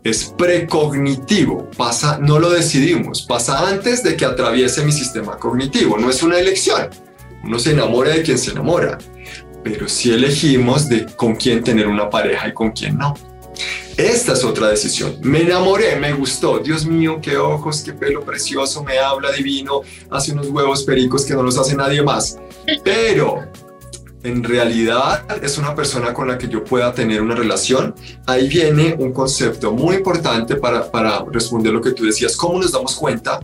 es 0.05 0.35
precognitivo, 0.37 1.69
pasa, 1.77 2.19
no 2.19 2.39
lo 2.39 2.51
decidimos, 2.51 3.23
pasa 3.23 3.69
antes 3.69 4.03
de 4.03 4.17
que 4.17 4.25
atraviese 4.25 4.85
mi 4.85 4.93
sistema 4.93 5.37
cognitivo, 5.37 5.99
no 5.99 6.11
es 6.11 6.23
una 6.23 6.39
elección. 6.39 6.89
Uno 7.45 7.59
se 7.59 7.73
enamora 7.73 8.11
de 8.11 8.23
quien 8.23 8.39
se 8.39 8.51
enamora, 8.51 8.99
pero 9.63 9.89
sí 9.89 10.13
elegimos 10.13 10.89
de 10.89 11.07
con 11.07 11.37
quién 11.37 11.63
tener 11.63 11.87
una 11.87 12.11
pareja 12.11 12.49
y 12.49 12.55
con 12.55 12.73
quién 12.73 12.99
no. 12.99 13.15
Esta 13.97 14.35
es 14.35 14.45
otra 14.45 14.69
decisión. 14.69 15.17
Me 15.23 15.43
enamoré, 15.43 15.97
me 15.97 16.13
gustó. 16.13 16.61
Dios 16.61 16.87
mío, 16.87 17.19
qué 17.21 17.37
ojos, 17.37 17.83
qué 17.83 17.93
pelo 17.93 18.25
precioso, 18.25 18.85
me 18.85 18.99
habla 18.99 19.33
divino, 19.33 19.81
hace 20.11 20.33
unos 20.33 20.49
huevos 20.49 20.85
pericos 20.85 21.25
que 21.25 21.35
no 21.35 21.43
los 21.43 21.59
hace 21.59 21.75
nadie 21.75 22.03
más. 22.03 22.39
Pero 22.85 23.49
en 24.23 24.43
realidad 24.43 25.25
es 25.43 25.59
una 25.59 25.75
persona 25.75 26.13
con 26.13 26.29
la 26.29 26.39
que 26.39 26.49
yo 26.49 26.65
pueda 26.65 26.93
tener 26.93 27.23
una 27.23 27.35
relación. 27.35 27.95
Ahí 28.27 28.49
viene 28.49 28.97
un 28.99 29.13
concepto 29.13 29.73
muy 29.73 29.97
importante 29.97 30.57
para, 30.57 30.91
para 30.91 31.25
responder 31.31 31.73
lo 31.73 31.81
que 31.81 31.93
tú 31.93 32.05
decías, 32.05 32.37
cómo 32.37 32.61
nos 32.61 32.73
damos 32.73 32.97
cuenta. 32.97 33.41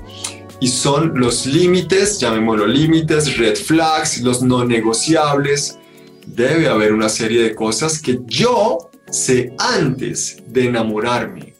Y 0.61 0.69
son 0.69 1.13
los 1.19 1.47
límites, 1.47 2.19
llamémoslo 2.21 2.67
límites, 2.67 3.37
red 3.37 3.57
flags, 3.57 4.21
los 4.23 4.43
no 4.43 4.65
negociables. 4.65 5.79
Debe 6.27 6.69
haber 6.69 6.93
una 6.93 7.09
serie 7.09 7.43
de 7.43 7.55
cosas 7.55 8.01
que 8.01 8.21
yo 8.27 8.91
sé 9.11 9.55
antes 9.59 10.39
de 10.47 10.67
enamorarme. 10.67 11.55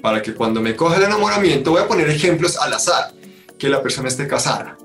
Para 0.00 0.22
que 0.22 0.34
cuando 0.34 0.60
me 0.60 0.74
coja 0.76 0.96
el 0.96 1.04
enamoramiento, 1.04 1.72
voy 1.72 1.82
a 1.82 1.88
poner 1.88 2.08
ejemplos 2.08 2.56
al 2.56 2.72
azar, 2.72 3.12
que 3.58 3.68
la 3.68 3.82
persona 3.82 4.08
esté 4.08 4.26
casada. 4.26 4.76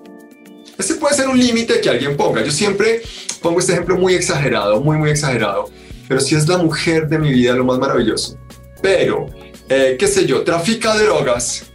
Ese 0.81 0.95
puede 0.95 1.15
ser 1.15 1.29
un 1.29 1.37
límite 1.37 1.79
que 1.79 1.91
alguien 1.91 2.17
ponga. 2.17 2.43
Yo 2.43 2.49
siempre 2.49 3.03
pongo 3.39 3.59
este 3.59 3.73
ejemplo 3.73 3.97
muy 3.97 4.15
exagerado, 4.15 4.81
muy, 4.81 4.97
muy 4.97 5.11
exagerado, 5.11 5.69
pero 6.07 6.19
si 6.19 6.33
es 6.33 6.47
la 6.47 6.57
mujer 6.57 7.07
de 7.07 7.19
mi 7.19 7.31
vida, 7.31 7.53
lo 7.53 7.63
más 7.63 7.77
maravilloso. 7.77 8.39
Pero, 8.81 9.27
eh, 9.69 9.95
qué 9.99 10.07
sé 10.07 10.25
yo, 10.25 10.43
trafica 10.43 10.97
drogas, 10.97 11.65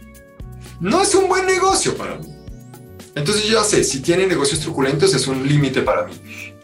no 0.81 1.01
es 1.01 1.15
un 1.15 1.29
buen 1.29 1.45
negocio 1.45 1.95
para 1.95 2.15
mí. 2.15 2.27
Entonces 3.15 3.45
yo 3.45 3.53
ya 3.53 3.63
sé, 3.63 3.81
si 3.85 4.01
tiene 4.01 4.27
negocios 4.27 4.59
truculentos 4.59 5.15
es 5.15 5.25
un 5.25 5.47
límite 5.47 5.83
para 5.83 6.05
mí. 6.05 6.13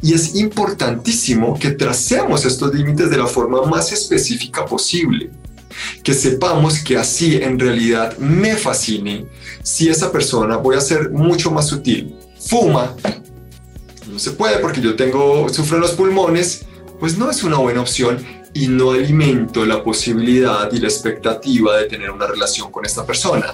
Y 0.01 0.13
es 0.13 0.35
importantísimo 0.35 1.57
que 1.57 1.71
tracemos 1.71 2.43
estos 2.43 2.75
límites 2.75 3.09
de 3.09 3.19
la 3.19 3.27
forma 3.27 3.61
más 3.67 3.93
específica 3.93 4.65
posible. 4.65 5.31
Que 6.03 6.13
sepamos 6.13 6.79
que 6.79 6.97
así 6.97 7.37
en 7.37 7.57
realidad 7.57 8.17
me 8.17 8.57
fascine 8.57 9.27
si 9.63 9.87
esa 9.87 10.11
persona, 10.11 10.57
voy 10.57 10.75
a 10.75 10.81
ser 10.81 11.09
mucho 11.09 11.49
más 11.49 11.69
sutil, 11.69 12.13
fuma, 12.45 12.95
no 14.07 14.19
se 14.19 14.31
puede 14.31 14.57
porque 14.57 14.81
yo 14.81 14.95
tengo, 14.95 15.49
sufro 15.49 15.79
los 15.79 15.91
pulmones, 15.91 16.65
pues 16.99 17.17
no 17.17 17.29
es 17.29 17.43
una 17.43 17.57
buena 17.57 17.81
opción 17.81 18.23
y 18.53 18.67
no 18.67 18.91
alimento 18.91 19.65
la 19.65 19.83
posibilidad 19.83 20.71
y 20.71 20.79
la 20.79 20.87
expectativa 20.87 21.77
de 21.77 21.85
tener 21.85 22.11
una 22.11 22.27
relación 22.27 22.71
con 22.71 22.85
esta 22.85 23.05
persona. 23.05 23.53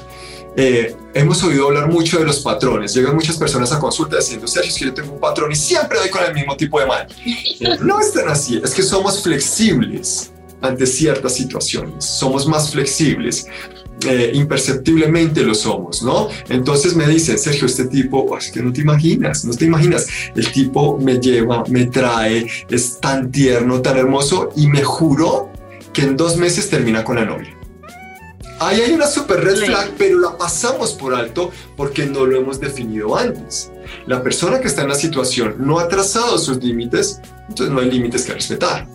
Eh, 0.55 0.95
hemos 1.13 1.41
oído 1.43 1.67
hablar 1.67 1.89
mucho 1.89 2.19
de 2.19 2.25
los 2.25 2.39
patrones. 2.39 2.93
Llegan 2.93 3.15
muchas 3.15 3.37
personas 3.37 3.71
a 3.71 3.79
consulta 3.79 4.17
diciendo, 4.17 4.47
Sergio, 4.47 4.71
es 4.71 4.77
que 4.77 4.85
yo 4.85 4.93
tengo 4.93 5.13
un 5.13 5.19
patrón 5.19 5.51
y 5.51 5.55
siempre 5.55 5.99
doy 5.99 6.09
con 6.09 6.23
el 6.23 6.33
mismo 6.33 6.57
tipo 6.57 6.79
de 6.79 6.85
mal. 6.85 7.07
no 7.81 7.99
es 7.99 8.13
tan 8.13 8.27
así, 8.27 8.59
es 8.63 8.73
que 8.73 8.83
somos 8.83 9.23
flexibles 9.23 10.31
ante 10.61 10.85
ciertas 10.85 11.35
situaciones, 11.35 12.03
somos 12.03 12.45
más 12.45 12.71
flexibles. 12.71 13.47
Eh, 14.05 14.31
imperceptiblemente 14.33 15.43
lo 15.43 15.53
somos, 15.53 16.01
¿no? 16.03 16.29
Entonces 16.47 16.95
me 16.95 17.05
dicen, 17.05 17.37
Sergio, 17.37 17.65
este 17.65 17.85
tipo, 17.85 18.19
oh, 18.29 18.37
es 18.37 18.49
que 18.49 18.61
no 18.61 18.71
te 18.71 18.81
imaginas, 18.81 19.43
no 19.43 19.53
te 19.53 19.65
imaginas, 19.65 20.07
el 20.35 20.49
tipo 20.53 20.97
me 20.97 21.19
lleva, 21.19 21.65
me 21.67 21.85
trae, 21.85 22.47
es 22.69 22.99
tan 23.01 23.29
tierno, 23.29 23.81
tan 23.81 23.97
hermoso 23.97 24.51
y 24.55 24.67
me 24.67 24.83
juró 24.83 25.49
que 25.91 26.03
en 26.03 26.15
dos 26.15 26.37
meses 26.37 26.69
termina 26.69 27.03
con 27.03 27.17
la 27.17 27.25
novia. 27.25 27.55
Ahí 28.61 28.81
hay 28.81 28.91
una 28.91 29.07
super 29.07 29.41
red 29.41 29.55
flag, 29.55 29.91
pero 29.97 30.19
la 30.19 30.37
pasamos 30.37 30.93
por 30.93 31.13
alto 31.13 31.51
porque 31.77 32.05
no 32.05 32.25
lo 32.25 32.37
hemos 32.37 32.59
definido 32.59 33.17
antes. 33.17 33.71
La 34.05 34.21
persona 34.21 34.59
que 34.59 34.67
está 34.67 34.81
en 34.81 34.89
la 34.89 34.95
situación 34.95 35.55
no 35.59 35.79
ha 35.79 35.87
trazado 35.87 36.37
sus 36.37 36.61
límites, 36.61 37.21
entonces 37.47 37.73
no 37.73 37.79
hay 37.79 37.89
límites 37.89 38.25
que 38.25 38.33
respetar. 38.33 38.85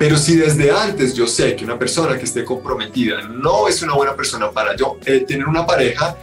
Pero 0.00 0.16
si 0.16 0.34
desde 0.34 0.70
antes 0.70 1.12
yo 1.12 1.26
sé 1.26 1.54
que 1.54 1.62
una 1.62 1.78
persona 1.78 2.16
que 2.16 2.24
esté 2.24 2.42
comprometida 2.42 3.28
no 3.28 3.68
es 3.68 3.82
una 3.82 3.92
buena 3.92 4.16
persona 4.16 4.50
para 4.50 4.74
yo 4.74 4.96
eh, 5.04 5.26
tener 5.28 5.46
una 5.46 5.66
pareja, 5.66 6.16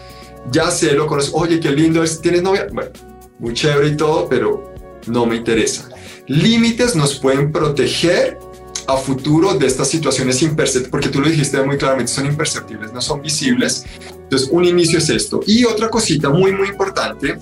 ya 0.50 0.72
sé, 0.72 0.94
lo 0.94 1.06
conozco, 1.06 1.38
oye, 1.38 1.60
qué 1.60 1.70
lindo 1.70 2.02
es, 2.02 2.20
¿tienes 2.20 2.42
novia? 2.42 2.66
Bueno, 2.74 2.90
muy 3.38 3.54
chévere 3.54 3.90
y 3.90 3.96
todo, 3.96 4.28
pero 4.28 4.74
no 5.06 5.28
me 5.28 5.36
interesa. 5.36 5.90
Límites 6.26 6.96
nos 6.96 7.20
pueden 7.20 7.52
proteger 7.52 8.40
a 8.88 8.98
futuro 8.98 9.54
de 9.54 9.68
estas 9.68 9.90
situaciones 9.90 10.42
imperceptibles, 10.42 10.90
porque 10.90 11.10
tú 11.10 11.22
lo 11.22 11.30
dijiste 11.30 11.62
muy 11.62 11.78
claramente, 11.78 12.12
son 12.12 12.26
imperceptibles, 12.26 12.92
no 12.94 13.02
son 13.02 13.22
visibles. 13.22 13.86
Entonces, 14.10 14.50
un 14.52 14.66
inicio 14.66 14.98
es 14.98 15.08
esto. 15.10 15.42
Y 15.46 15.66
otra 15.66 15.88
cosita 15.92 16.32
muy, 16.32 16.52
muy 16.52 16.70
importante 16.70 17.38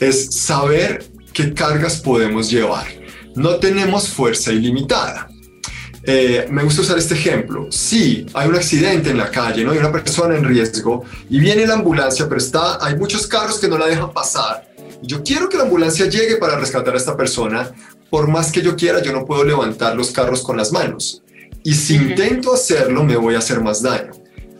es 0.00 0.34
saber 0.34 1.04
qué 1.34 1.52
cargas 1.52 2.00
podemos 2.00 2.50
llevar. 2.50 2.99
No 3.36 3.56
tenemos 3.56 4.08
fuerza 4.08 4.52
ilimitada. 4.52 5.28
Eh, 6.02 6.46
me 6.50 6.62
gusta 6.62 6.80
usar 6.80 6.98
este 6.98 7.14
ejemplo. 7.14 7.70
Si 7.70 8.26
hay 8.32 8.48
un 8.48 8.56
accidente 8.56 9.10
en 9.10 9.18
la 9.18 9.30
calle, 9.30 9.64
¿no? 9.64 9.72
hay 9.72 9.78
una 9.78 9.92
persona 9.92 10.36
en 10.36 10.44
riesgo 10.44 11.04
y 11.28 11.38
viene 11.38 11.66
la 11.66 11.74
ambulancia, 11.74 12.26
pero 12.28 12.38
está, 12.38 12.84
hay 12.84 12.96
muchos 12.96 13.26
carros 13.26 13.58
que 13.58 13.68
no 13.68 13.76
la 13.76 13.86
dejan 13.86 14.12
pasar. 14.12 14.68
Yo 15.02 15.22
quiero 15.22 15.48
que 15.48 15.56
la 15.56 15.64
ambulancia 15.64 16.06
llegue 16.06 16.36
para 16.36 16.58
rescatar 16.58 16.94
a 16.94 16.96
esta 16.96 17.16
persona, 17.16 17.70
por 18.10 18.28
más 18.28 18.50
que 18.50 18.62
yo 18.62 18.76
quiera, 18.76 19.02
yo 19.02 19.12
no 19.12 19.24
puedo 19.24 19.44
levantar 19.44 19.94
los 19.94 20.10
carros 20.10 20.42
con 20.42 20.56
las 20.56 20.72
manos. 20.72 21.22
Y 21.62 21.74
si 21.74 21.94
intento 21.94 22.52
hacerlo, 22.52 23.04
me 23.04 23.16
voy 23.16 23.34
a 23.34 23.38
hacer 23.38 23.60
más 23.60 23.82
daño. 23.82 24.12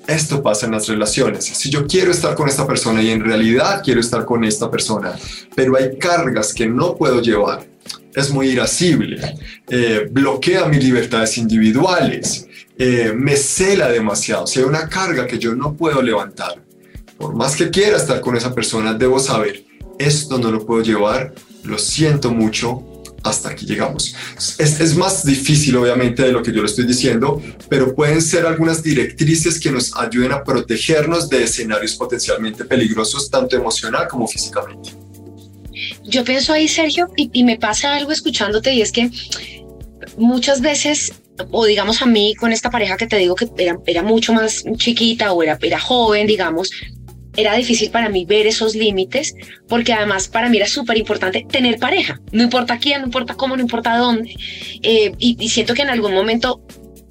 Esto 0.06 0.42
pasa 0.42 0.66
en 0.66 0.72
las 0.72 0.88
relaciones. 0.88 1.44
Si 1.44 1.70
yo 1.70 1.86
quiero 1.86 2.10
estar 2.10 2.34
con 2.34 2.48
esta 2.48 2.66
persona 2.66 3.02
y 3.02 3.10
en 3.10 3.24
realidad 3.24 3.82
quiero 3.84 4.00
estar 4.00 4.24
con 4.24 4.44
esta 4.44 4.70
persona, 4.70 5.18
pero 5.54 5.76
hay 5.76 5.98
cargas 5.98 6.52
que 6.52 6.66
no 6.66 6.96
puedo 6.96 7.20
llevar, 7.20 7.66
es 8.14 8.30
muy 8.30 8.48
irascible, 8.48 9.20
eh, 9.68 10.08
bloquea 10.10 10.66
mis 10.66 10.82
libertades 10.82 11.38
individuales, 11.38 12.46
eh, 12.78 13.12
me 13.14 13.36
cela 13.36 13.90
demasiado. 13.90 14.46
Si 14.46 14.58
hay 14.58 14.64
una 14.64 14.88
carga 14.88 15.26
que 15.26 15.38
yo 15.38 15.54
no 15.54 15.74
puedo 15.74 16.02
levantar, 16.02 16.62
por 17.18 17.34
más 17.34 17.54
que 17.54 17.70
quiera 17.70 17.96
estar 17.96 18.20
con 18.20 18.36
esa 18.36 18.54
persona, 18.54 18.94
debo 18.94 19.18
saber, 19.18 19.64
esto 19.98 20.38
no 20.38 20.50
lo 20.50 20.64
puedo 20.64 20.82
llevar, 20.82 21.34
lo 21.64 21.78
siento 21.78 22.30
mucho, 22.30 22.86
hasta 23.22 23.50
aquí 23.50 23.66
llegamos. 23.66 24.14
Es, 24.58 24.80
es, 24.80 24.96
más 24.96 25.24
difícil, 25.26 25.76
obviamente, 25.76 26.22
de 26.22 26.32
lo 26.32 26.42
que 26.42 26.52
yo 26.52 26.62
le 26.62 26.66
estoy 26.66 26.86
diciendo, 26.86 27.42
pero 27.68 27.94
pueden 27.94 28.22
ser 28.22 28.46
algunas 28.46 28.82
directrices 28.82 29.60
que 29.60 29.70
nos 29.70 29.94
ayuden 29.94 30.32
a 30.32 30.42
protegernos 30.42 31.28
de 31.28 31.44
escenarios 31.44 31.94
potencialmente 31.96 32.64
peligrosos, 32.64 33.30
tanto 33.30 33.56
emocional 33.56 34.08
como 34.08 34.26
físicamente. 34.26 35.09
Yo 36.04 36.24
pienso 36.24 36.52
ahí, 36.52 36.68
Sergio, 36.68 37.08
y, 37.16 37.44
me 37.44 37.56
pasa 37.56 37.94
algo 37.94 38.12
escuchándote, 38.12 38.74
y 38.74 38.82
es 38.82 38.92
que 38.92 39.10
muchas 40.16 40.60
veces 40.60 41.12
o 41.50 41.64
digamos 41.64 42.02
a 42.02 42.06
mí 42.06 42.34
con 42.34 42.52
esta 42.52 42.70
pareja 42.70 42.98
que 42.98 43.06
te 43.06 43.16
digo 43.16 43.34
que 43.34 43.48
era, 43.56 43.78
era 43.86 44.02
mucho 44.02 44.34
más 44.34 44.62
chiquita 44.76 45.32
o 45.32 45.42
era, 45.42 45.58
era 45.62 45.80
joven, 45.80 46.26
digamos, 46.26 46.70
era 47.36 47.54
difícil 47.54 47.90
para 47.90 48.08
mí 48.08 48.24
ver 48.24 48.46
esos 48.46 48.74
límites, 48.74 49.34
porque 49.68 49.92
además 49.92 50.28
para 50.28 50.48
mí 50.48 50.56
era 50.56 50.66
súper 50.66 50.98
importante 50.98 51.46
tener 51.48 51.78
pareja, 51.78 52.20
no 52.32 52.42
importa 52.42 52.78
quién, 52.78 53.00
no 53.00 53.06
importa 53.06 53.34
cómo, 53.34 53.56
no 53.56 53.62
importa 53.62 53.96
dónde. 53.96 54.34
Eh, 54.82 55.12
y, 55.18 55.48
siento 55.48 55.74
que 55.74 55.82
en 55.82 55.90
algún 55.90 56.12
momento 56.12 56.62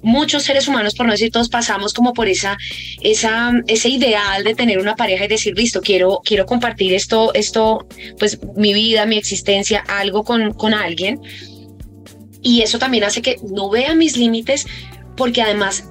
muchos 0.02 0.44
seres 0.44 0.68
humanos, 0.68 0.94
por 0.94 1.06
no 1.06 1.12
decir 1.12 1.30
todos, 1.30 1.48
pasamos 1.48 1.92
como 1.92 2.12
por 2.12 2.28
esa, 2.28 2.56
esa, 3.00 3.52
ese 3.66 3.88
ideal 3.88 4.44
de 4.44 4.54
tener 4.54 4.78
una 4.78 4.96
pareja 4.96 5.24
y 5.24 5.28
decir, 5.28 5.56
listo, 5.56 5.80
quiero, 5.80 6.20
quiero 6.24 6.46
compartir 6.46 6.92
esto, 6.94 7.32
esto, 7.34 7.86
pues 8.18 8.38
mi 8.56 8.72
vida, 8.72 9.06
mi 9.06 9.16
existencia, 9.16 9.84
algo 9.88 10.24
con, 10.24 10.52
con 10.54 10.74
alguien. 10.74 11.20
Y 12.42 12.62
eso 12.62 12.78
también 12.78 13.04
hace 13.04 13.22
que 13.22 13.36
no 13.50 13.68
vea 13.68 13.94
mis 13.94 14.16
límites 14.16 14.66
porque 15.16 15.42
además, 15.42 15.84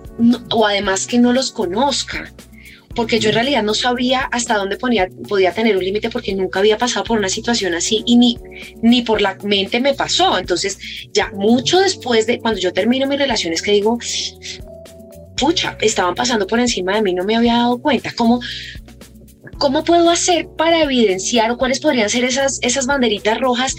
o 0.51 0.65
además 0.65 1.05
que 1.05 1.19
no 1.19 1.33
los 1.33 1.51
conozca 1.51 2.33
porque 2.99 3.17
yo 3.17 3.29
en 3.29 3.35
realidad 3.35 3.63
no 3.63 3.73
sabía 3.73 4.23
hasta 4.29 4.57
dónde 4.57 4.75
ponía, 4.75 5.07
podía 5.29 5.53
tener 5.53 5.77
un 5.77 5.85
límite 5.85 6.09
porque 6.09 6.35
nunca 6.35 6.59
había 6.59 6.77
pasado 6.77 7.05
por 7.05 7.17
una 7.17 7.29
situación 7.29 7.73
así 7.73 8.03
y 8.05 8.17
ni, 8.17 8.37
ni 8.81 9.03
por 9.03 9.21
la 9.21 9.37
mente 9.41 9.79
me 9.79 9.93
pasó. 9.93 10.37
Entonces, 10.37 10.77
ya 11.13 11.31
mucho 11.31 11.79
después 11.79 12.27
de 12.27 12.39
cuando 12.39 12.59
yo 12.59 12.73
termino 12.73 13.07
mis 13.07 13.17
relaciones 13.17 13.61
que 13.61 13.71
digo, 13.71 13.97
pucha, 15.37 15.77
estaban 15.79 16.13
pasando 16.13 16.45
por 16.45 16.59
encima 16.59 16.93
de 16.95 17.01
mí, 17.01 17.13
no 17.13 17.23
me 17.23 17.37
había 17.37 17.53
dado 17.53 17.77
cuenta. 17.77 18.11
¿Cómo, 18.17 18.41
cómo 19.57 19.85
puedo 19.85 20.09
hacer 20.09 20.49
para 20.57 20.83
evidenciar 20.83 21.51
o 21.51 21.57
cuáles 21.57 21.79
podrían 21.79 22.09
ser 22.09 22.25
esas, 22.25 22.59
esas 22.61 22.85
banderitas 22.85 23.39
rojas 23.39 23.77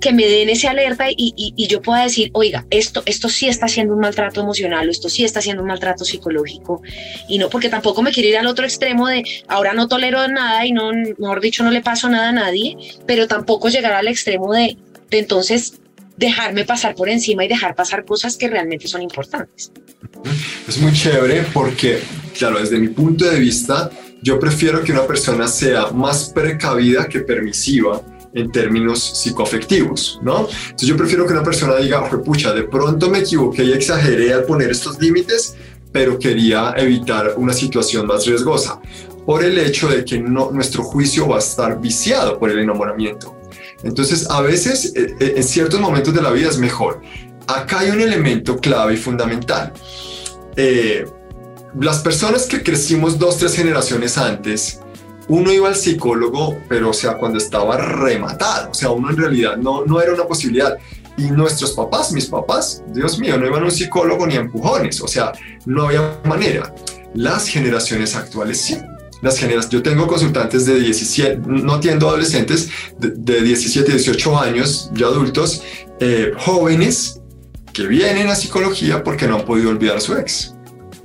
que 0.00 0.12
me 0.12 0.26
den 0.26 0.48
ese 0.48 0.68
alerta 0.68 1.10
y, 1.10 1.34
y, 1.36 1.66
yo 1.66 1.82
pueda 1.82 2.02
decir, 2.02 2.30
oiga, 2.32 2.66
esto, 2.70 3.02
esto 3.06 3.28
sí 3.28 3.48
está 3.48 3.68
siendo 3.68 3.94
un 3.94 4.00
maltrato 4.00 4.40
emocional 4.40 4.88
o 4.88 4.90
esto 4.90 5.08
sí 5.08 5.24
está 5.24 5.40
siendo 5.40 5.62
un 5.62 5.68
maltrato 5.68 6.04
psicológico. 6.04 6.82
Y 7.28 7.38
no, 7.38 7.48
porque 7.48 7.68
tampoco 7.68 8.02
me 8.02 8.12
quiero 8.12 8.28
ir 8.28 8.38
al 8.38 8.46
otro 8.46 8.64
extremo 8.64 9.08
de 9.08 9.24
ahora 9.48 9.74
no 9.74 9.88
tolero 9.88 10.26
nada 10.28 10.66
y 10.66 10.72
no, 10.72 10.92
mejor 11.18 11.40
dicho, 11.40 11.64
no 11.64 11.70
le 11.70 11.80
paso 11.80 12.08
nada 12.08 12.28
a 12.28 12.32
nadie, 12.32 12.76
pero 13.06 13.26
tampoco 13.26 13.68
llegar 13.68 13.92
al 13.92 14.08
extremo 14.08 14.52
de 14.52 14.76
entonces 15.10 15.80
dejarme 16.16 16.64
pasar 16.64 16.94
por 16.94 17.08
encima 17.08 17.44
y 17.44 17.48
dejar 17.48 17.74
pasar 17.74 18.04
cosas 18.04 18.36
que 18.36 18.48
realmente 18.48 18.88
son 18.88 19.02
importantes. 19.02 19.70
Es 20.66 20.78
muy 20.78 20.92
chévere 20.92 21.44
porque, 21.52 22.00
claro, 22.36 22.58
desde 22.58 22.78
mi 22.78 22.88
punto 22.88 23.24
de 23.26 23.38
vista, 23.38 23.90
yo 24.22 24.40
prefiero 24.40 24.82
que 24.82 24.92
una 24.92 25.06
persona 25.06 25.46
sea 25.46 25.88
más 25.88 26.30
precavida 26.30 27.08
que 27.08 27.20
permisiva 27.20 28.02
en 28.36 28.52
términos 28.52 29.02
psicoafectivos, 29.02 30.20
¿no? 30.22 30.40
Entonces 30.40 30.88
yo 30.88 30.96
prefiero 30.96 31.26
que 31.26 31.32
una 31.32 31.42
persona 31.42 31.74
diga, 31.76 32.08
pucha, 32.22 32.52
de 32.52 32.64
pronto 32.64 33.08
me 33.08 33.20
equivoqué 33.20 33.64
y 33.64 33.72
exageré 33.72 34.34
al 34.34 34.44
poner 34.44 34.70
estos 34.70 35.00
límites, 35.00 35.56
pero 35.90 36.18
quería 36.18 36.74
evitar 36.76 37.32
una 37.38 37.54
situación 37.54 38.06
más 38.06 38.26
riesgosa, 38.26 38.78
por 39.24 39.42
el 39.42 39.58
hecho 39.58 39.88
de 39.88 40.04
que 40.04 40.20
no, 40.20 40.50
nuestro 40.52 40.84
juicio 40.84 41.26
va 41.26 41.36
a 41.36 41.38
estar 41.38 41.80
viciado 41.80 42.38
por 42.38 42.50
el 42.50 42.58
enamoramiento. 42.58 43.34
Entonces, 43.82 44.28
a 44.30 44.42
veces, 44.42 44.92
en 44.94 45.42
ciertos 45.42 45.80
momentos 45.80 46.12
de 46.14 46.20
la 46.20 46.30
vida 46.30 46.50
es 46.50 46.58
mejor. 46.58 47.00
Acá 47.46 47.80
hay 47.80 47.90
un 47.90 48.00
elemento 48.00 48.58
clave 48.58 48.94
y 48.94 48.96
fundamental. 48.98 49.72
Eh, 50.56 51.06
las 51.80 52.00
personas 52.00 52.46
que 52.46 52.62
crecimos 52.62 53.18
dos, 53.18 53.38
tres 53.38 53.54
generaciones 53.54 54.18
antes, 54.18 54.80
uno 55.28 55.52
iba 55.52 55.68
al 55.68 55.76
psicólogo, 55.76 56.58
pero 56.68 56.90
o 56.90 56.92
sea, 56.92 57.16
cuando 57.16 57.38
estaba 57.38 57.76
rematado, 57.76 58.70
o 58.70 58.74
sea, 58.74 58.90
uno 58.90 59.10
en 59.10 59.16
realidad 59.16 59.56
no, 59.56 59.84
no 59.84 60.00
era 60.00 60.12
una 60.14 60.24
posibilidad. 60.24 60.76
Y 61.18 61.30
nuestros 61.30 61.72
papás, 61.72 62.12
mis 62.12 62.26
papás, 62.26 62.82
Dios 62.88 63.18
mío, 63.18 63.38
no 63.38 63.46
iban 63.46 63.62
a 63.62 63.66
un 63.66 63.70
psicólogo 63.70 64.26
ni 64.26 64.36
a 64.36 64.40
empujones, 64.40 65.00
o 65.00 65.08
sea, 65.08 65.32
no 65.64 65.86
había 65.86 66.20
manera. 66.24 66.74
Las 67.14 67.48
generaciones 67.48 68.14
actuales 68.14 68.60
sí. 68.60 68.76
las 69.22 69.38
generaciones. 69.38 69.70
Yo 69.70 69.82
tengo 69.82 70.06
consultantes 70.06 70.66
de 70.66 70.78
17, 70.78 71.40
no 71.46 71.74
atiendo 71.74 72.08
adolescentes, 72.08 72.68
de, 72.98 73.10
de 73.10 73.42
17, 73.42 73.90
18 73.92 74.38
años, 74.38 74.90
ya 74.92 75.06
adultos, 75.06 75.62
eh, 76.00 76.32
jóvenes 76.36 77.20
que 77.72 77.86
vienen 77.86 78.28
a 78.28 78.34
psicología 78.34 79.02
porque 79.02 79.26
no 79.26 79.36
han 79.36 79.44
podido 79.44 79.70
olvidar 79.70 80.00
su 80.00 80.14
ex. 80.16 80.55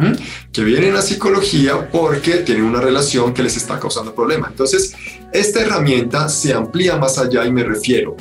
¿M? 0.02 0.16
Que 0.52 0.64
vienen 0.64 0.96
a 0.96 1.02
psicología 1.02 1.90
porque 1.92 2.38
tienen 2.38 2.64
una 2.64 2.82
relación 2.82 3.34
que 3.34 3.44
les 3.44 3.56
está 3.56 3.80
causando 3.80 4.14
problemas. 4.14 4.52
Entonces, 4.52 4.94
esta 5.32 5.62
herramienta 5.62 6.28
se 6.30 6.54
amplía 6.54 6.98
más 6.98 7.18
allá 7.18 7.46
y 7.46 7.52
me 7.52 7.64
refiero. 7.64 8.18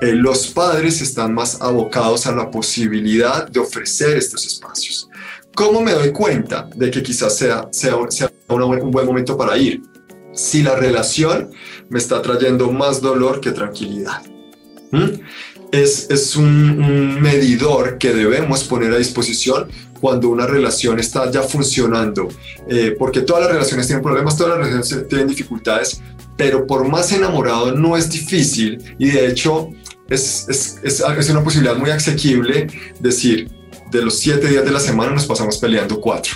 eh, 0.00 0.12
los 0.12 0.48
padres 0.48 1.00
están 1.00 1.34
más 1.34 1.60
abocados 1.60 2.26
a 2.26 2.32
la 2.34 2.50
posibilidad 2.50 3.48
de 3.48 3.60
ofrecer 3.60 4.16
estos 4.16 4.44
espacios. 4.46 5.08
¿Cómo 5.54 5.80
me 5.80 5.92
doy 5.92 6.12
cuenta 6.12 6.68
de 6.74 6.90
que 6.90 7.02
quizás 7.02 7.36
sea, 7.36 7.68
sea, 7.70 7.96
un 7.96 8.90
buen 8.90 9.06
momento 9.06 9.36
para 9.36 9.56
ir? 9.56 9.80
Si 10.34 10.62
la 10.62 10.76
relación 10.76 11.50
me 11.88 11.98
está 11.98 12.20
trayendo 12.20 12.70
más 12.70 13.00
dolor 13.00 13.40
que 13.40 13.52
tranquilidad. 13.52 14.22
¿Mm? 14.90 15.20
Es, 15.72 16.08
es 16.10 16.36
un 16.36 17.20
medidor 17.20 17.96
que 17.98 18.12
debemos 18.12 18.64
poner 18.64 18.92
a 18.92 18.98
disposición 18.98 19.68
cuando 20.00 20.28
una 20.28 20.46
relación 20.46 20.98
está 20.98 21.30
ya 21.30 21.42
funcionando, 21.42 22.28
Eh, 22.68 22.96
porque 22.98 23.20
todas 23.20 23.42
las 23.44 23.52
relaciones 23.52 23.86
tienen 23.86 24.02
problemas, 24.02 24.36
todas 24.36 24.58
las 24.58 24.68
relaciones 24.68 25.08
tienen 25.08 25.28
dificultades, 25.28 26.00
pero 26.36 26.66
por 26.66 26.88
más 26.88 27.12
enamorado 27.12 27.72
no 27.72 27.96
es 27.96 28.10
difícil 28.10 28.82
y 28.98 29.06
de 29.10 29.28
hecho 29.28 29.70
es, 30.08 30.46
es, 30.48 30.80
es, 30.82 31.00
es 31.00 31.30
una 31.30 31.42
posibilidad 31.44 31.76
muy 31.76 31.90
asequible 31.90 32.66
decir, 33.00 33.48
de 33.90 34.02
los 34.02 34.18
siete 34.18 34.48
días 34.48 34.64
de 34.64 34.72
la 34.72 34.80
semana 34.80 35.12
nos 35.12 35.26
pasamos 35.26 35.58
peleando 35.58 36.00
cuatro. 36.00 36.34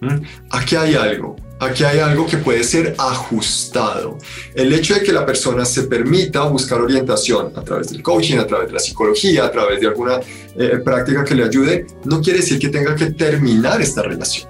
¿Mm? 0.00 0.18
Aquí 0.50 0.76
hay 0.76 0.94
algo, 0.94 1.36
aquí 1.64 1.84
hay 1.84 1.98
algo 1.98 2.26
que 2.26 2.38
puede 2.38 2.64
ser 2.64 2.94
ajustado. 2.98 4.18
El 4.54 4.72
hecho 4.72 4.94
de 4.94 5.02
que 5.02 5.12
la 5.12 5.24
persona 5.24 5.64
se 5.64 5.84
permita 5.84 6.42
buscar 6.44 6.80
orientación 6.80 7.52
a 7.56 7.62
través 7.62 7.90
del 7.90 8.02
coaching, 8.02 8.38
a 8.38 8.46
través 8.46 8.68
de 8.68 8.74
la 8.74 8.80
psicología, 8.80 9.44
a 9.44 9.50
través 9.50 9.80
de 9.80 9.86
alguna 9.86 10.20
eh, 10.56 10.80
práctica 10.84 11.24
que 11.24 11.34
le 11.34 11.44
ayude, 11.44 11.86
no 12.04 12.20
quiere 12.20 12.40
decir 12.40 12.58
que 12.58 12.68
tenga 12.68 12.94
que 12.94 13.06
terminar 13.12 13.80
esta 13.80 14.02
relación. 14.02 14.48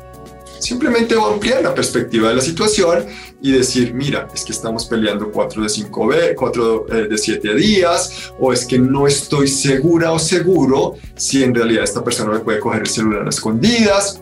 Simplemente 0.64 1.14
va 1.14 1.28
a 1.28 1.32
ampliar 1.34 1.62
la 1.62 1.74
perspectiva 1.74 2.30
de 2.30 2.36
la 2.36 2.40
situación 2.40 3.04
y 3.42 3.52
decir, 3.52 3.92
mira, 3.92 4.28
es 4.34 4.44
que 4.44 4.52
estamos 4.52 4.86
peleando 4.86 5.30
4 5.30 5.62
de 5.62 5.68
5 5.68 6.06
B, 6.06 6.34
4 6.34 6.86
de 7.10 7.18
7 7.18 7.54
días, 7.54 8.32
o 8.38 8.50
es 8.50 8.64
que 8.64 8.78
no 8.78 9.06
estoy 9.06 9.46
segura 9.46 10.12
o 10.12 10.18
seguro 10.18 10.94
si 11.16 11.42
en 11.42 11.54
realidad 11.54 11.84
esta 11.84 12.02
persona 12.02 12.32
me 12.32 12.38
puede 12.38 12.60
coger 12.60 12.80
el 12.80 12.86
celular 12.86 13.26
a 13.26 13.28
escondidas. 13.28 14.18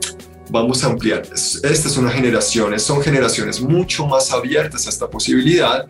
Vamos 0.52 0.84
a 0.84 0.88
ampliar. 0.88 1.22
Es- 1.32 1.60
Esta 1.64 1.88
es 1.88 1.96
una 1.96 2.10
generación, 2.10 2.78
son 2.78 3.00
generaciones 3.02 3.60
mucho 3.62 4.06
más 4.06 4.30
abiertas 4.32 4.86
a 4.86 4.90
esta 4.90 5.08
posibilidad 5.08 5.86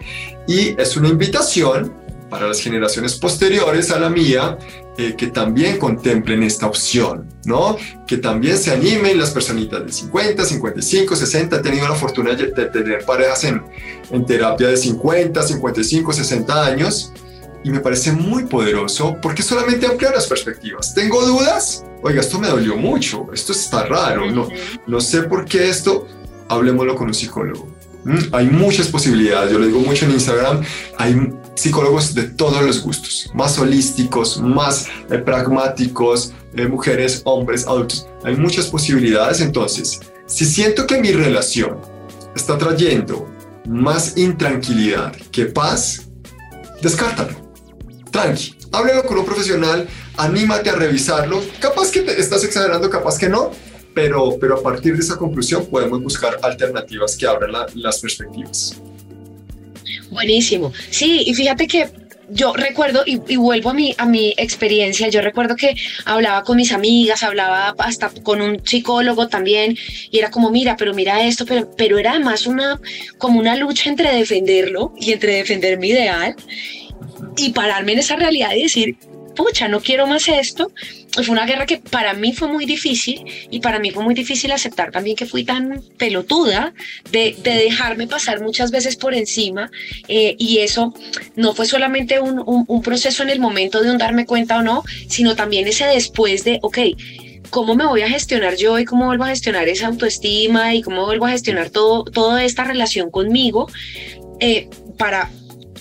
y 0.46 0.80
es 0.80 0.96
una 0.96 1.08
invitación 1.08 1.92
para 2.30 2.46
las 2.46 2.60
generaciones 2.60 3.16
posteriores 3.16 3.90
a 3.90 3.98
la 3.98 4.08
mía 4.08 4.56
eh, 4.96 5.14
que 5.16 5.26
también 5.26 5.78
contemplen 5.78 6.42
esta 6.42 6.66
opción, 6.66 7.26
¿no? 7.44 7.76
Que 8.06 8.18
también 8.18 8.56
se 8.56 8.70
animen 8.70 9.18
las 9.18 9.30
personitas 9.30 9.84
de 9.84 9.92
50, 9.92 10.44
55, 10.44 11.16
60. 11.16 11.56
He 11.56 11.58
tenido 11.60 11.88
la 11.88 11.94
fortuna 11.94 12.34
de, 12.34 12.46
tener 12.46 13.04
parejas 13.04 13.44
en, 13.44 13.62
en 14.10 14.24
terapia 14.24 14.68
de 14.68 14.76
50, 14.76 15.42
55, 15.42 16.12
60 16.12 16.64
años 16.66 17.12
y 17.64 17.70
me 17.70 17.80
parece 17.80 18.12
muy 18.12 18.44
poderoso 18.44 19.16
porque 19.20 19.42
solamente 19.42 19.86
amplía 19.86 20.10
las 20.12 20.26
perspectivas. 20.26 20.94
¿Tengo 20.94 21.20
dudas? 21.26 21.84
Oiga, 22.02 22.20
esto 22.20 22.38
me 22.38 22.48
dolió 22.48 22.76
mucho, 22.76 23.28
esto 23.32 23.52
está 23.52 23.84
raro, 23.84 24.28
no, 24.30 24.48
no 24.86 25.00
sé 25.00 25.22
por 25.22 25.44
qué 25.44 25.68
esto, 25.68 26.08
hablemoslo 26.48 26.96
con 26.96 27.06
un 27.06 27.14
psicólogo. 27.14 27.68
¿Mm? 28.04 28.18
Hay 28.32 28.46
muchas 28.48 28.88
posibilidades, 28.88 29.52
yo 29.52 29.60
lo 29.60 29.66
digo 29.66 29.78
mucho 29.78 30.06
en 30.06 30.12
Instagram, 30.12 30.62
hay 30.98 31.32
psicólogos 31.54 32.12
de 32.14 32.24
todos 32.24 32.60
los 32.64 32.82
gustos, 32.82 33.30
más 33.34 33.56
holísticos, 33.56 34.40
más 34.40 34.88
eh, 35.10 35.18
pragmáticos, 35.18 36.32
eh, 36.54 36.66
mujeres, 36.66 37.22
hombres, 37.24 37.66
adultos, 37.68 38.08
hay 38.24 38.34
muchas 38.36 38.66
posibilidades, 38.66 39.40
entonces, 39.40 40.00
si 40.26 40.44
siento 40.44 40.86
que 40.88 40.98
mi 40.98 41.12
relación 41.12 41.78
está 42.34 42.58
trayendo 42.58 43.28
más 43.68 44.16
intranquilidad 44.16 45.14
que 45.30 45.46
paz, 45.46 46.08
descártalo, 46.82 47.36
tranqui, 48.10 48.56
háblalo 48.72 49.04
con 49.04 49.18
un 49.18 49.24
profesional, 49.24 49.86
anímate 50.16 50.70
a 50.70 50.74
revisarlo, 50.74 51.42
capaz 51.60 51.90
que 51.90 52.00
te 52.00 52.20
estás 52.20 52.42
exagerando, 52.44 52.88
capaz 52.90 53.18
que 53.18 53.28
no, 53.28 53.50
pero, 53.94 54.36
pero 54.40 54.58
a 54.58 54.62
partir 54.62 54.94
de 54.94 55.00
esa 55.00 55.16
conclusión 55.16 55.66
podemos 55.66 56.02
buscar 56.02 56.38
alternativas 56.42 57.16
que 57.16 57.26
abran 57.26 57.52
la- 57.52 57.66
las 57.74 58.00
perspectivas. 58.00 58.80
Buenísimo. 60.10 60.72
Sí, 60.90 61.22
y 61.26 61.34
fíjate 61.34 61.66
que 61.66 61.88
yo 62.30 62.54
recuerdo, 62.54 63.02
y, 63.04 63.20
y 63.28 63.36
vuelvo 63.36 63.70
a 63.70 63.74
mi, 63.74 63.94
a 63.98 64.06
mi 64.06 64.32
experiencia, 64.38 65.08
yo 65.08 65.20
recuerdo 65.20 65.54
que 65.54 65.74
hablaba 66.06 66.42
con 66.44 66.56
mis 66.56 66.72
amigas, 66.72 67.22
hablaba 67.22 67.74
hasta 67.76 68.10
con 68.22 68.40
un 68.40 68.64
psicólogo 68.64 69.28
también, 69.28 69.76
y 70.10 70.18
era 70.18 70.30
como, 70.30 70.50
mira, 70.50 70.76
pero 70.78 70.94
mira 70.94 71.26
esto, 71.26 71.44
pero, 71.44 71.70
pero 71.76 71.98
era 71.98 72.12
además 72.12 72.46
una, 72.46 72.80
como 73.18 73.38
una 73.38 73.54
lucha 73.56 73.90
entre 73.90 74.14
defenderlo 74.14 74.94
y 74.98 75.12
entre 75.12 75.34
defender 75.36 75.78
mi 75.78 75.88
ideal 75.88 76.34
y 77.36 77.50
pararme 77.50 77.92
en 77.92 77.98
esa 78.00 78.16
realidad 78.16 78.50
y 78.56 78.62
decir, 78.62 78.96
pucha, 79.36 79.66
no 79.68 79.80
quiero 79.80 80.06
más 80.06 80.28
esto. 80.28 80.70
Fue 81.14 81.28
una 81.30 81.46
guerra 81.46 81.66
que 81.66 81.78
para 81.78 82.14
mí 82.14 82.32
fue 82.32 82.48
muy 82.48 82.64
difícil 82.66 83.24
y 83.50 83.60
para 83.60 83.78
mí 83.78 83.90
fue 83.90 84.02
muy 84.02 84.14
difícil 84.14 84.50
aceptar 84.52 84.90
también 84.90 85.16
que 85.16 85.26
fui 85.26 85.44
tan 85.44 85.82
pelotuda 85.98 86.72
de, 87.10 87.36
de 87.42 87.50
dejarme 87.54 88.06
pasar 88.06 88.40
muchas 88.42 88.70
veces 88.70 88.96
por 88.96 89.14
encima 89.14 89.70
eh, 90.08 90.36
y 90.38 90.58
eso 90.58 90.94
no 91.36 91.54
fue 91.54 91.66
solamente 91.66 92.20
un, 92.20 92.38
un- 92.46 92.64
un 92.66 92.82
proceso 92.82 93.22
en 93.22 93.30
el 93.30 93.40
momento 93.40 93.82
de 93.82 93.90
un 93.90 93.98
darme 93.98 94.24
cuenta 94.26 94.58
o 94.58 94.62
no, 94.62 94.84
sino 95.08 95.34
también 95.36 95.66
ese 95.66 95.84
después 95.86 96.44
de, 96.44 96.58
ok, 96.62 96.78
¿cómo 97.50 97.74
me 97.74 97.84
voy 97.86 98.00
a 98.02 98.08
gestionar 98.08 98.56
yo 98.56 98.78
y 98.78 98.86
cómo 98.86 99.04
vuelvo 99.06 99.24
a 99.24 99.28
gestionar 99.28 99.68
esa 99.68 99.88
autoestima 99.88 100.74
y 100.74 100.80
cómo 100.82 101.04
vuelvo 101.04 101.26
a 101.26 101.30
gestionar 101.30 101.68
todo, 101.68 102.04
toda 102.04 102.42
esta 102.44 102.64
relación 102.64 103.10
conmigo 103.10 103.66
eh, 104.40 104.68
para 104.96 105.30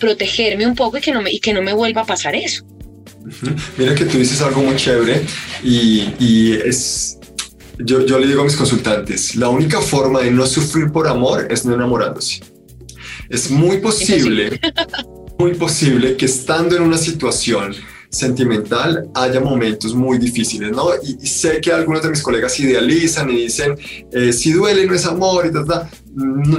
protegerme 0.02 0.68
un 0.68 0.76
poco 0.76 0.98
y 0.98 1.02
que 1.02 1.14
no 1.14 1.22
me, 1.22 1.32
y 1.32 1.40
que 1.40 1.54
no 1.54 1.62
me 1.62 1.72
vuelva 1.72 2.02
a 2.02 2.06
pasar 2.06 2.36
eso? 2.36 2.66
Mira 3.78 3.96
que 3.96 4.06
tú 4.06 4.18
dices 4.18 4.42
algo 4.42 4.62
muy 4.64 4.76
chévere 4.76 5.22
y, 5.64 6.10
y 6.20 6.54
es, 6.54 7.20
yo, 7.78 8.06
yo 8.06 8.20
le 8.20 8.28
digo 8.28 8.42
a 8.42 8.44
mis 8.44 8.58
consultantes, 8.58 9.36
la 9.36 9.48
única 9.48 9.80
forma 9.80 10.22
de 10.22 10.32
no 10.32 10.46
sufrir 10.46 10.92
por 10.92 11.08
amor 11.08 11.48
es 11.50 11.64
no 11.66 11.76
enamorándose. 11.76 12.42
Es 13.30 13.50
muy 13.50 13.78
posible, 13.78 14.60
muy 15.40 15.54
posible 15.54 16.18
que 16.18 16.26
estando 16.26 16.76
en 16.76 16.82
una 16.82 16.98
situación 16.98 17.76
sentimental 18.12 19.10
haya 19.14 19.40
momentos 19.40 19.96
muy 19.96 20.18
difíciles, 20.18 20.72
¿no? 20.72 20.90
Y, 21.02 21.26
sé 21.26 21.62
que 21.62 21.72
algunos 21.72 22.04
de 22.04 22.10
mis 22.10 22.22
colegas 22.22 22.60
idealizan 22.60 23.30
y 23.30 23.44
dicen, 23.44 23.78
eh, 24.12 24.34
si 24.34 24.52
duele 24.52 24.86
no 24.86 24.94
es 24.94 25.06
amor 25.06 25.48
y 25.48 25.52
tal, 25.52 25.66
tal. 25.66 25.90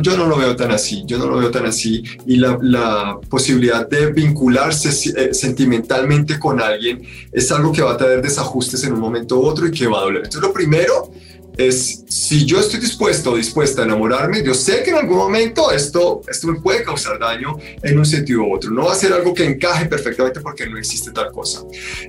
Yo 0.00 0.16
no 0.16 0.26
lo 0.26 0.38
veo 0.38 0.56
tan 0.56 0.70
así, 0.70 1.04
yo 1.06 1.18
no 1.18 1.26
lo 1.26 1.36
veo 1.36 1.50
tan 1.50 1.66
así. 1.66 2.02
Y 2.26 2.36
la, 2.36 2.58
la 2.62 3.18
posibilidad 3.28 3.86
de 3.86 4.10
vincularse 4.10 4.88
eh, 5.14 5.34
sentimentalmente 5.34 6.38
con 6.38 6.58
alguien 6.58 7.02
es 7.30 7.52
algo 7.52 7.70
que 7.70 7.82
va 7.82 7.92
a 7.92 7.96
traer 7.98 8.22
desajustes 8.22 8.82
en 8.84 8.94
un 8.94 9.00
momento 9.00 9.38
u 9.38 9.44
otro 9.44 9.66
y 9.66 9.70
que 9.70 9.86
va 9.86 9.98
a 9.98 10.04
doler. 10.04 10.22
Entonces, 10.24 10.40
lo 10.40 10.54
primero 10.54 11.12
es, 11.56 12.04
si 12.08 12.44
yo 12.46 12.60
estoy 12.60 12.80
dispuesto 12.80 13.32
o 13.32 13.36
dispuesta 13.36 13.82
a 13.82 13.84
enamorarme, 13.84 14.42
yo 14.42 14.54
sé 14.54 14.82
que 14.82 14.90
en 14.90 14.96
algún 14.96 15.18
momento 15.18 15.70
esto, 15.70 16.22
esto 16.28 16.46
me 16.48 16.60
puede 16.60 16.82
causar 16.82 17.18
daño 17.18 17.56
en 17.82 17.98
un 17.98 18.06
sentido 18.06 18.42
u 18.42 18.54
otro. 18.54 18.70
No 18.70 18.86
va 18.86 18.92
a 18.92 18.96
ser 18.96 19.12
algo 19.12 19.34
que 19.34 19.44
encaje 19.44 19.86
perfectamente 19.86 20.40
porque 20.40 20.66
no 20.66 20.78
existe 20.78 21.10
tal 21.10 21.30
cosa. 21.30 21.62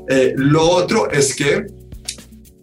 Eh, 0.08 0.34
lo 0.36 0.68
otro 0.70 1.12
es 1.12 1.36
que 1.36 1.66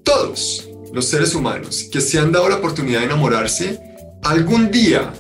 todos 0.03 0.69
los 0.93 1.05
seres 1.05 1.35
humanos 1.35 1.89
que 1.91 2.01
se 2.01 2.19
han 2.19 2.33
dado 2.33 2.49
la 2.49 2.57
oportunidad 2.57 3.01
de 3.01 3.07
enamorarse, 3.07 3.79
algún 4.23 4.71
día 4.71 5.13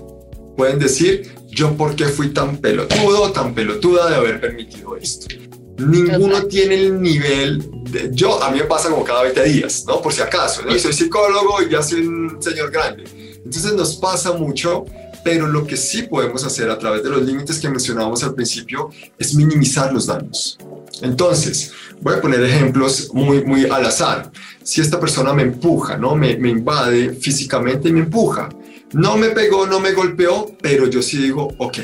pueden 0.57 0.79
decir, 0.79 1.35
yo 1.49 1.77
por 1.77 1.95
qué 1.97 2.07
fui 2.07 2.31
tan 2.31 2.59
pelotudo 2.59 3.33
tan 3.33 3.55
pelotuda 3.55 4.11
de 4.11 4.17
haber 4.17 4.41
permitido 4.41 4.97
esto. 4.97 5.27
Ninguno 5.87 6.45
tiene 6.45 6.75
el 6.75 7.01
nivel 7.01 7.71
de, 7.91 8.11
yo, 8.13 8.43
a 8.43 8.51
mí 8.51 8.59
me 8.59 8.65
pasa 8.65 8.91
como 8.91 9.05
cada 9.05 9.23
20 9.23 9.45
días, 9.45 9.85
¿no? 9.87 10.01
Por 10.01 10.13
si 10.13 10.21
acaso, 10.21 10.63
¿no? 10.63 10.75
Y 10.75 10.79
soy 10.79 10.93
psicólogo 10.93 11.63
y 11.63 11.71
ya 11.71 11.83
soy 11.83 12.07
un 12.07 12.41
señor 12.41 12.71
grande. 12.71 13.05
Entonces 13.45 13.73
nos 13.73 13.97
pasa 13.97 14.33
mucho, 14.33 14.85
pero 15.25 15.47
lo 15.47 15.67
que 15.67 15.77
sí 15.77 16.03
podemos 16.03 16.45
hacer 16.45 16.71
a 16.71 16.79
través 16.79 17.03
de 17.03 17.11
los 17.11 17.23
límites 17.23 17.59
que 17.59 17.69
mencionábamos 17.69 18.23
al 18.23 18.35
principio 18.35 18.91
es 19.19 19.35
minimizar 19.35 19.93
los 19.93 20.07
daños. 20.07 20.59
Entonces, 21.03 21.73
voy 22.01 22.15
a 22.15 22.21
poner 22.21 22.43
ejemplos 22.43 23.11
muy, 23.13 23.43
muy 23.45 23.65
al 23.65 23.87
azar. 23.87 24.31
Si 24.63 24.81
esta 24.81 25.01
persona 25.01 25.33
me 25.33 25.43
empuja, 25.43 25.97
¿no? 25.97 26.15
Me, 26.15 26.37
me 26.37 26.51
invade 26.51 27.15
físicamente 27.15 27.89
y 27.89 27.93
me 27.93 28.01
empuja. 28.01 28.49
No 28.93 29.17
me 29.17 29.31
pegó, 29.31 29.67
no 29.67 29.81
me 29.81 29.93
golpeó, 29.93 30.57
pero 30.61 30.87
yo 30.89 31.01
sí 31.01 31.17
digo, 31.17 31.49
ok, 31.59 31.79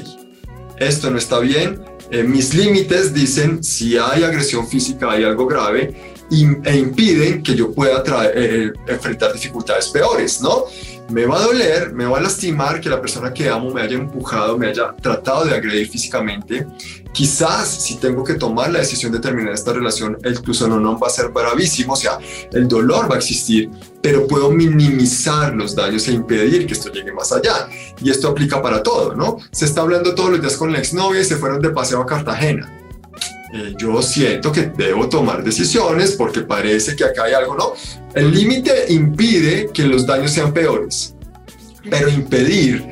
esto 0.78 1.10
no 1.10 1.18
está 1.18 1.38
bien. 1.38 1.80
Eh, 2.10 2.22
mis 2.22 2.54
límites 2.54 3.12
dicen, 3.12 3.62
si 3.64 3.96
hay 3.98 4.22
agresión 4.22 4.66
física, 4.68 5.10
hay 5.12 5.24
algo 5.24 5.46
grave. 5.46 6.14
y- 6.28 6.44
e 6.64 6.76
impiden 6.76 7.40
que 7.40 7.54
yo 7.54 7.72
pueda 7.72 8.02
eh, 8.34 8.72
enfrentar 8.88 9.32
dificultades 9.32 9.86
peores, 9.90 10.40
¿no? 10.40 10.64
Me 11.08 11.24
va 11.24 11.38
a 11.38 11.42
doler, 11.42 11.92
me 11.92 12.04
va 12.04 12.18
a 12.18 12.20
lastimar 12.20 12.80
que 12.80 12.88
la 12.88 13.00
persona 13.00 13.32
que 13.32 13.48
amo 13.48 13.70
me 13.70 13.80
haya 13.80 13.96
empujado, 13.96 14.58
me 14.58 14.66
haya 14.66 14.92
tratado 14.96 15.44
de 15.44 15.54
agredir 15.54 15.88
físicamente. 15.88 16.66
Quizás 17.12 17.68
si 17.68 17.96
tengo 17.98 18.24
que 18.24 18.34
tomar 18.34 18.72
la 18.72 18.80
decisión 18.80 19.12
de 19.12 19.20
terminar 19.20 19.54
esta 19.54 19.72
relación, 19.72 20.18
el 20.24 20.40
no 20.68 20.98
va 20.98 21.06
a 21.06 21.10
ser 21.10 21.28
bravísimo, 21.28 21.92
o 21.92 21.96
sea, 21.96 22.18
el 22.52 22.66
dolor 22.66 23.08
va 23.10 23.14
a 23.14 23.18
existir, 23.18 23.70
pero 24.02 24.26
puedo 24.26 24.50
minimizar 24.50 25.54
los 25.54 25.76
daños 25.76 26.08
e 26.08 26.12
impedir 26.12 26.66
que 26.66 26.72
esto 26.72 26.90
llegue 26.90 27.12
más 27.12 27.32
allá. 27.32 27.68
Y 28.02 28.10
esto 28.10 28.28
aplica 28.28 28.60
para 28.60 28.82
todo, 28.82 29.14
¿no? 29.14 29.36
Se 29.52 29.64
está 29.64 29.82
hablando 29.82 30.14
todos 30.14 30.30
los 30.30 30.40
días 30.40 30.56
con 30.56 30.72
la 30.72 30.78
exnovia 30.78 31.20
y 31.20 31.24
se 31.24 31.36
fueron 31.36 31.62
de 31.62 31.70
paseo 31.70 32.00
a 32.00 32.06
Cartagena. 32.06 32.85
Eh, 33.56 33.74
yo 33.78 34.02
siento 34.02 34.52
que 34.52 34.70
debo 34.76 35.08
tomar 35.08 35.42
decisiones 35.42 36.12
porque 36.12 36.42
parece 36.42 36.94
que 36.94 37.04
acá 37.04 37.24
hay 37.24 37.32
algo, 37.32 37.56
¿no? 37.56 37.72
El 38.14 38.30
límite 38.30 38.92
impide 38.92 39.70
que 39.72 39.84
los 39.84 40.06
daños 40.06 40.32
sean 40.32 40.52
peores, 40.52 41.14
pero 41.88 42.10
impedir 42.10 42.84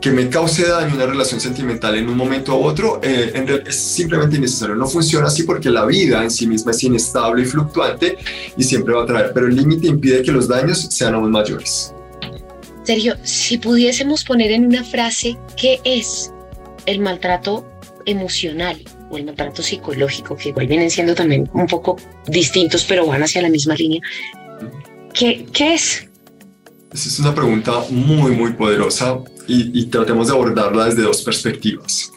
que 0.00 0.10
me 0.10 0.28
cause 0.30 0.66
daño 0.66 0.94
una 0.94 1.06
relación 1.06 1.38
sentimental 1.38 1.96
en 1.96 2.08
un 2.08 2.16
momento 2.16 2.58
u 2.58 2.64
otro 2.64 3.00
eh, 3.02 3.32
en 3.34 3.48
es 3.66 3.76
simplemente 3.76 4.36
innecesario. 4.36 4.74
No 4.74 4.86
funciona 4.86 5.26
así 5.26 5.42
porque 5.42 5.68
la 5.68 5.84
vida 5.84 6.22
en 6.22 6.30
sí 6.30 6.46
misma 6.46 6.70
es 6.70 6.82
inestable 6.82 7.42
y 7.42 7.44
fluctuante 7.44 8.16
y 8.56 8.62
siempre 8.62 8.94
va 8.94 9.02
a 9.02 9.06
traer, 9.06 9.32
pero 9.34 9.48
el 9.48 9.56
límite 9.56 9.86
impide 9.86 10.22
que 10.22 10.32
los 10.32 10.48
daños 10.48 10.78
sean 10.78 11.14
aún 11.14 11.30
mayores. 11.30 11.92
Sergio, 12.84 13.16
si 13.22 13.58
pudiésemos 13.58 14.24
poner 14.24 14.52
en 14.52 14.66
una 14.66 14.82
frase 14.84 15.36
qué 15.56 15.80
es 15.84 16.32
el 16.86 17.00
maltrato 17.00 17.66
emocional 18.06 18.80
o 19.10 19.16
el 19.16 19.24
maltrato 19.24 19.62
psicológico, 19.62 20.36
que 20.36 20.50
igual 20.50 20.66
vienen 20.66 20.90
siendo 20.90 21.14
también 21.14 21.48
un 21.52 21.66
poco 21.66 21.96
distintos, 22.26 22.84
pero 22.84 23.06
van 23.06 23.22
hacia 23.22 23.42
la 23.42 23.48
misma 23.48 23.74
línea, 23.74 24.00
¿qué, 25.12 25.46
qué 25.52 25.74
es? 25.74 26.08
Esa 26.92 27.08
es 27.08 27.18
una 27.18 27.34
pregunta 27.34 27.84
muy, 27.90 28.32
muy 28.32 28.52
poderosa 28.52 29.18
y, 29.46 29.80
y 29.80 29.86
tratemos 29.86 30.28
de 30.28 30.32
abordarla 30.32 30.86
desde 30.86 31.02
dos 31.02 31.22
perspectivas. 31.22 32.12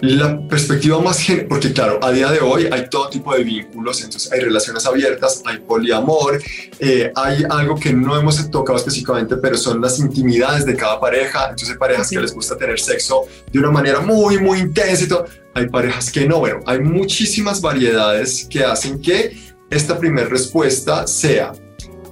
La 0.00 0.38
perspectiva 0.48 1.00
más 1.00 1.18
gen 1.18 1.46
porque 1.48 1.72
claro, 1.72 1.98
a 2.02 2.10
día 2.10 2.30
de 2.30 2.40
hoy 2.40 2.68
hay 2.70 2.90
todo 2.90 3.08
tipo 3.08 3.34
de 3.34 3.42
vínculos, 3.42 4.02
entonces 4.02 4.30
hay 4.30 4.40
relaciones 4.40 4.84
abiertas, 4.84 5.40
hay 5.46 5.58
poliamor, 5.58 6.42
eh, 6.78 7.10
hay 7.14 7.44
algo 7.48 7.76
que 7.76 7.92
no 7.92 8.18
hemos 8.18 8.50
tocado 8.50 8.76
específicamente, 8.76 9.36
pero 9.36 9.56
son 9.56 9.80
las 9.80 9.98
intimidades 9.98 10.66
de 10.66 10.76
cada 10.76 11.00
pareja, 11.00 11.44
entonces 11.44 11.70
hay 11.70 11.78
parejas 11.78 12.10
que 12.10 12.20
les 12.20 12.34
gusta 12.34 12.56
tener 12.56 12.78
sexo 12.78 13.22
de 13.50 13.58
una 13.58 13.70
manera 13.70 14.00
muy, 14.00 14.36
muy 14.38 14.58
intensa 14.58 15.04
y 15.04 15.08
todo, 15.08 15.24
hay 15.54 15.68
parejas 15.68 16.10
que 16.10 16.26
no, 16.26 16.40
bueno, 16.40 16.60
hay 16.66 16.80
muchísimas 16.80 17.60
variedades 17.60 18.46
que 18.50 18.64
hacen 18.64 19.00
que 19.00 19.54
esta 19.70 19.98
primera 19.98 20.28
respuesta 20.28 21.06
sea 21.06 21.52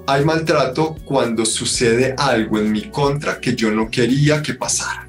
hay 0.06 0.24
maltrato 0.24 0.96
cuando 1.04 1.44
sucede 1.44 2.14
algo 2.18 2.58
en 2.58 2.72
mi 2.72 2.90
contra 2.90 3.40
que 3.40 3.54
yo 3.54 3.70
no 3.70 3.90
quería 3.90 4.42
que 4.42 4.54
pasara. 4.54 5.08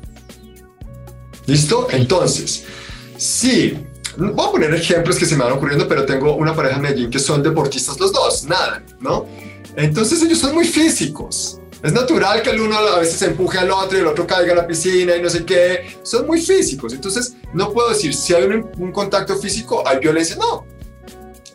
¿Listo? 1.45 1.87
Entonces, 1.91 2.65
sí, 3.17 3.77
voy 4.17 4.47
a 4.47 4.51
poner 4.51 4.73
ejemplos 4.73 5.17
que 5.17 5.25
se 5.25 5.35
me 5.35 5.43
van 5.43 5.53
ocurriendo, 5.53 5.87
pero 5.87 6.05
tengo 6.05 6.35
una 6.35 6.55
pareja 6.55 6.77
en 6.77 6.83
Medellín 6.83 7.09
que 7.09 7.19
son 7.19 7.43
deportistas 7.43 7.99
los 7.99 8.13
dos, 8.13 8.45
nada, 8.45 8.83
¿no? 8.99 9.25
Entonces 9.75 10.21
ellos 10.21 10.37
son 10.37 10.53
muy 10.53 10.65
físicos. 10.65 11.59
Es 11.83 11.91
natural 11.91 12.41
que 12.41 12.51
el 12.51 12.61
uno 12.61 12.77
a 12.77 12.99
veces 12.99 13.21
empuje 13.23 13.59
al 13.59 13.69
otro 13.69 13.97
y 13.97 14.01
el 14.01 14.07
otro 14.07 14.25
caiga 14.25 14.53
a 14.53 14.55
la 14.55 14.65
piscina 14.65 15.17
y 15.17 15.21
no 15.21 15.29
sé 15.29 15.43
qué. 15.43 15.97
Son 16.01 16.25
muy 16.25 16.41
físicos. 16.41 16.93
Entonces, 16.93 17.35
no 17.53 17.73
puedo 17.73 17.89
decir 17.89 18.13
si 18.13 18.33
hay 18.33 18.45
un, 18.45 18.71
un 18.77 18.91
contacto 18.93 19.35
físico, 19.37 19.85
hay 19.85 19.99
violencia. 19.99 20.37
No. 20.37 20.65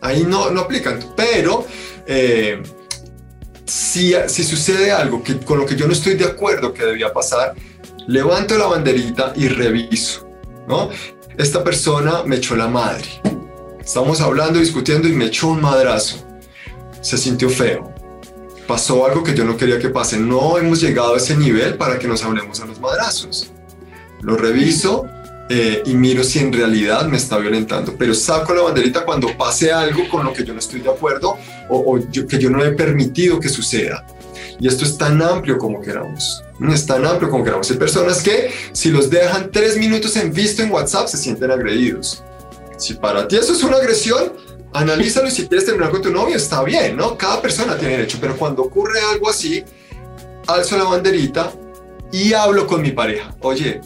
Ahí 0.02 0.24
no, 0.24 0.50
no 0.50 0.60
aplican. 0.60 1.14
Pero 1.16 1.64
eh, 2.06 2.62
si, 3.64 4.12
si 4.26 4.44
sucede 4.44 4.92
algo 4.92 5.22
que, 5.22 5.38
con 5.38 5.58
lo 5.58 5.66
que 5.66 5.76
yo 5.76 5.86
no 5.86 5.94
estoy 5.94 6.14
de 6.14 6.26
acuerdo 6.26 6.74
que 6.74 6.84
debía 6.84 7.10
pasar, 7.10 7.54
levanto 8.06 8.56
la 8.58 8.66
banderita 8.66 9.32
y 9.34 9.48
reviso, 9.48 10.28
¿no? 10.66 10.90
Esta 11.38 11.64
persona 11.64 12.22
me 12.24 12.36
echó 12.36 12.54
la 12.54 12.68
madre. 12.68 13.06
Estamos 13.80 14.20
hablando, 14.20 14.58
discutiendo 14.58 15.08
y 15.08 15.12
me 15.12 15.26
echó 15.26 15.48
un 15.48 15.60
madrazo. 15.62 16.18
Se 17.00 17.16
sintió 17.16 17.48
feo. 17.48 17.97
Pasó 18.68 19.06
algo 19.06 19.24
que 19.24 19.34
yo 19.34 19.44
no 19.44 19.56
quería 19.56 19.78
que 19.78 19.88
pase. 19.88 20.18
No 20.18 20.58
hemos 20.58 20.82
llegado 20.82 21.14
a 21.14 21.16
ese 21.16 21.34
nivel 21.34 21.76
para 21.76 21.98
que 21.98 22.06
nos 22.06 22.22
hablemos 22.22 22.60
a 22.60 22.66
los 22.66 22.78
madrazos. 22.78 23.50
Lo 24.20 24.36
reviso 24.36 25.06
eh, 25.48 25.82
y 25.86 25.94
miro 25.94 26.22
si 26.22 26.40
en 26.40 26.52
realidad 26.52 27.06
me 27.06 27.16
está 27.16 27.38
violentando. 27.38 27.94
Pero 27.98 28.14
saco 28.14 28.54
la 28.54 28.60
banderita 28.60 29.06
cuando 29.06 29.34
pase 29.38 29.72
algo 29.72 30.06
con 30.10 30.26
lo 30.26 30.34
que 30.34 30.44
yo 30.44 30.52
no 30.52 30.58
estoy 30.58 30.80
de 30.80 30.90
acuerdo 30.90 31.38
o, 31.70 31.98
que 32.28 32.38
yo 32.38 32.50
no 32.50 32.62
he 32.62 32.72
permitido 32.72 33.40
que 33.40 33.48
suceda. 33.48 34.04
Y 34.60 34.68
esto 34.68 34.84
es 34.84 34.98
tan 34.98 35.22
amplio 35.22 35.56
como 35.56 35.80
queramos. 35.80 36.44
Es 36.70 36.84
tan 36.84 37.06
amplio 37.06 37.30
como 37.30 37.44
queramos. 37.44 37.70
Hay 37.70 37.78
personas 37.78 38.22
que 38.22 38.52
si 38.72 38.90
los 38.90 39.08
dejan 39.08 39.50
tres 39.50 39.78
minutos 39.78 40.14
en 40.16 40.30
visto 40.30 40.62
en 40.62 40.70
WhatsApp 40.70 41.08
se 41.08 41.16
sienten 41.16 41.50
agredidos. 41.50 42.22
Si 42.76 42.92
para 42.94 43.26
ti 43.26 43.36
eso 43.36 43.54
es 43.54 43.62
una 43.62 43.78
agresión, 43.78 44.32
analízalo 44.72 45.28
y 45.28 45.30
si 45.30 45.46
quieres 45.46 45.66
terminar 45.66 45.90
con 45.90 46.02
tu 46.02 46.10
novio 46.10 46.36
está 46.36 46.62
bien, 46.62 46.96
¿no? 46.96 47.16
Cada 47.16 47.40
persona 47.40 47.76
tiene 47.76 47.96
derecho, 47.96 48.18
pero 48.20 48.36
cuando 48.36 48.62
ocurre 48.62 49.00
algo 49.00 49.28
así, 49.28 49.64
alzo 50.46 50.76
la 50.76 50.84
banderita 50.84 51.52
y 52.12 52.32
hablo 52.32 52.66
con 52.66 52.82
mi 52.82 52.92
pareja. 52.92 53.34
Oye, 53.40 53.80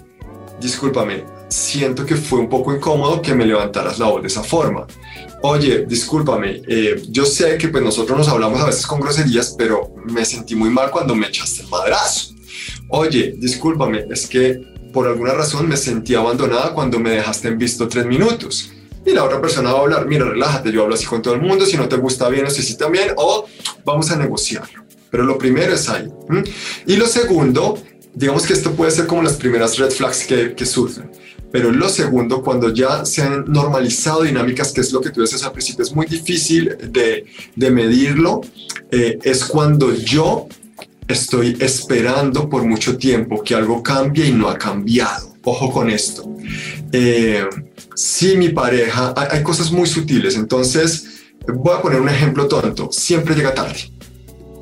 discúlpame, 0.61 1.25
siento 1.49 2.07
que 2.07 2.17
fue 2.17 2.39
un 2.39 2.49
poco 2.49 2.75
incómodo 2.75 3.21
que 3.21 3.35
me 3.35 3.47
levantaras 3.47 3.99
la 3.99 4.07
voz 4.07 4.23
de 4.23 4.29
esa 4.29 4.43
forma. 4.43 4.87
Oye, 5.43 5.87
discúlpame, 5.87 6.63
eh, 6.69 7.03
yo 7.09 7.27
sé 7.27 7.59
que 7.59 7.69
pues 7.69 7.83
nosotros 7.83 8.17
nos 8.17 8.29
hablamos 8.29 8.61
a 8.61 8.67
veces 8.67 8.87
con 8.87 9.01
groserías, 9.01 9.55
pero 9.59 9.93
me 10.05 10.25
sentí 10.25 10.55
muy 10.55 10.71
mal 10.71 10.91
cuando 10.91 11.15
me 11.15 11.27
echaste 11.27 11.63
el 11.63 11.69
madrazo. 11.69 12.33
Oye, 12.89 13.35
discúlpame, 13.37 14.07
es 14.11 14.27
que 14.27 14.61
por 14.93 15.09
alguna 15.09 15.33
razón 15.33 15.69
me 15.69 15.77
sentí 15.77 16.15
abandonada 16.15 16.73
cuando 16.75 16.99
me 16.99 17.11
dejaste 17.11 17.49
en 17.49 17.59
visto 17.59 17.89
tres 17.89 18.07
minutos. 18.07 18.71
Y 19.05 19.13
la 19.13 19.25
otra 19.25 19.41
persona 19.41 19.73
va 19.73 19.81
a 19.81 19.83
hablar, 19.83 20.07
mira, 20.07 20.27
relájate, 20.27 20.71
yo 20.71 20.83
hablo 20.83 20.95
así 20.95 21.07
con 21.07 21.23
todo 21.23 21.35
el 21.35 21.41
mundo, 21.41 21.67
si 21.67 21.77
no 21.77 21.89
te 21.89 21.97
gusta 21.97 22.29
bien 22.29 22.47
o 22.47 22.51
si 22.51 22.63
sí 22.63 22.77
también, 22.77 23.13
o 23.17 23.47
vamos 23.85 24.11
a 24.11 24.17
negociarlo. 24.17 24.85
Pero 25.11 25.25
lo 25.25 25.37
primero 25.37 25.75
es 25.75 25.89
ahí. 25.89 26.09
¿m? 26.29 26.45
Y 26.87 26.97
lo 26.97 27.07
segundo, 27.07 27.79
digamos 28.15 28.47
que 28.47 28.53
esto 28.53 28.73
puede 28.73 28.91
ser 28.93 29.07
como 29.07 29.23
las 29.23 29.35
primeras 29.35 29.77
red 29.79 29.91
flags 29.91 30.25
que, 30.25 30.55
que 30.55 30.67
surgen. 30.67 31.11
Pero 31.51 31.71
lo 31.71 31.89
segundo, 31.91 32.43
cuando 32.43 32.73
ya 32.73 33.05
se 33.05 33.23
han 33.23 33.45
normalizado 33.47 34.23
dinámicas, 34.23 34.73
que 34.73 34.81
es 34.81 34.91
lo 34.91 35.03
que 35.03 35.11
tú 35.11 35.21
decías 35.21 35.45
al 35.45 35.53
principio, 35.53 35.85
es 35.85 35.95
muy 35.95 36.07
difícil 36.07 36.77
de, 36.91 37.27
de 37.55 37.71
medirlo, 37.71 38.41
eh, 38.91 39.19
es 39.23 39.45
cuando 39.45 39.95
yo 39.95 40.49
estoy 41.07 41.57
esperando 41.61 42.49
por 42.49 42.65
mucho 42.65 42.97
tiempo 42.97 43.43
que 43.43 43.55
algo 43.55 43.83
cambie 43.83 44.27
y 44.27 44.33
no 44.33 44.49
ha 44.49 44.57
cambiado. 44.57 45.32
Ojo 45.45 45.73
con 45.73 45.91
esto. 45.91 46.25
Eh, 46.93 47.45
si 47.95 48.37
mi 48.37 48.51
pareja, 48.51 49.13
hay, 49.17 49.39
hay 49.39 49.43
cosas 49.43 49.73
muy 49.73 49.87
sutiles, 49.87 50.37
entonces 50.37 51.13
voy 51.47 51.77
a 51.77 51.83
poner 51.83 52.01
un 52.01 52.09
ejemplo 52.09 52.47
tonto, 52.47 52.91
siempre 52.93 53.35
llega 53.35 53.55
tarde. 53.55 53.91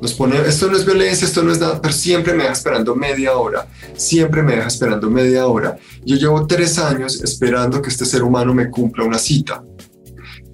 Nos 0.01 0.13
pone, 0.13 0.35
esto 0.47 0.67
no 0.67 0.75
es 0.75 0.83
violencia, 0.83 1.27
esto 1.27 1.43
no 1.43 1.51
es 1.51 1.59
nada, 1.59 1.79
pero 1.79 1.93
siempre 1.93 2.33
me 2.33 2.43
deja 2.43 2.53
esperando 2.53 2.95
media 2.95 3.33
hora, 3.33 3.67
siempre 3.95 4.41
me 4.41 4.55
deja 4.55 4.67
esperando 4.67 5.11
media 5.11 5.45
hora. 5.45 5.77
Yo 6.03 6.15
llevo 6.15 6.47
tres 6.47 6.79
años 6.79 7.21
esperando 7.21 7.81
que 7.83 7.89
este 7.89 8.05
ser 8.05 8.23
humano 8.23 8.51
me 8.51 8.71
cumpla 8.71 9.03
una 9.03 9.19
cita 9.19 9.63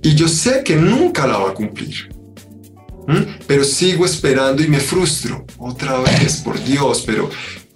y 0.01 0.15
yo 0.15 0.27
sé 0.27 0.63
que 0.63 0.75
nunca 0.75 1.25
la 1.25 1.37
va 1.37 1.49
a 1.51 1.53
cumplir. 1.53 2.13
¿Mm? 3.07 3.39
Pero 3.47 3.63
sigo 3.63 4.05
esperando 4.05 4.61
y 4.61 4.67
me 4.67 4.81
frustro 4.81 5.45
otra 5.57 5.97
vez, 6.01 6.41
por 6.43 6.61
Dios, 6.61 7.03
pero 7.05 7.29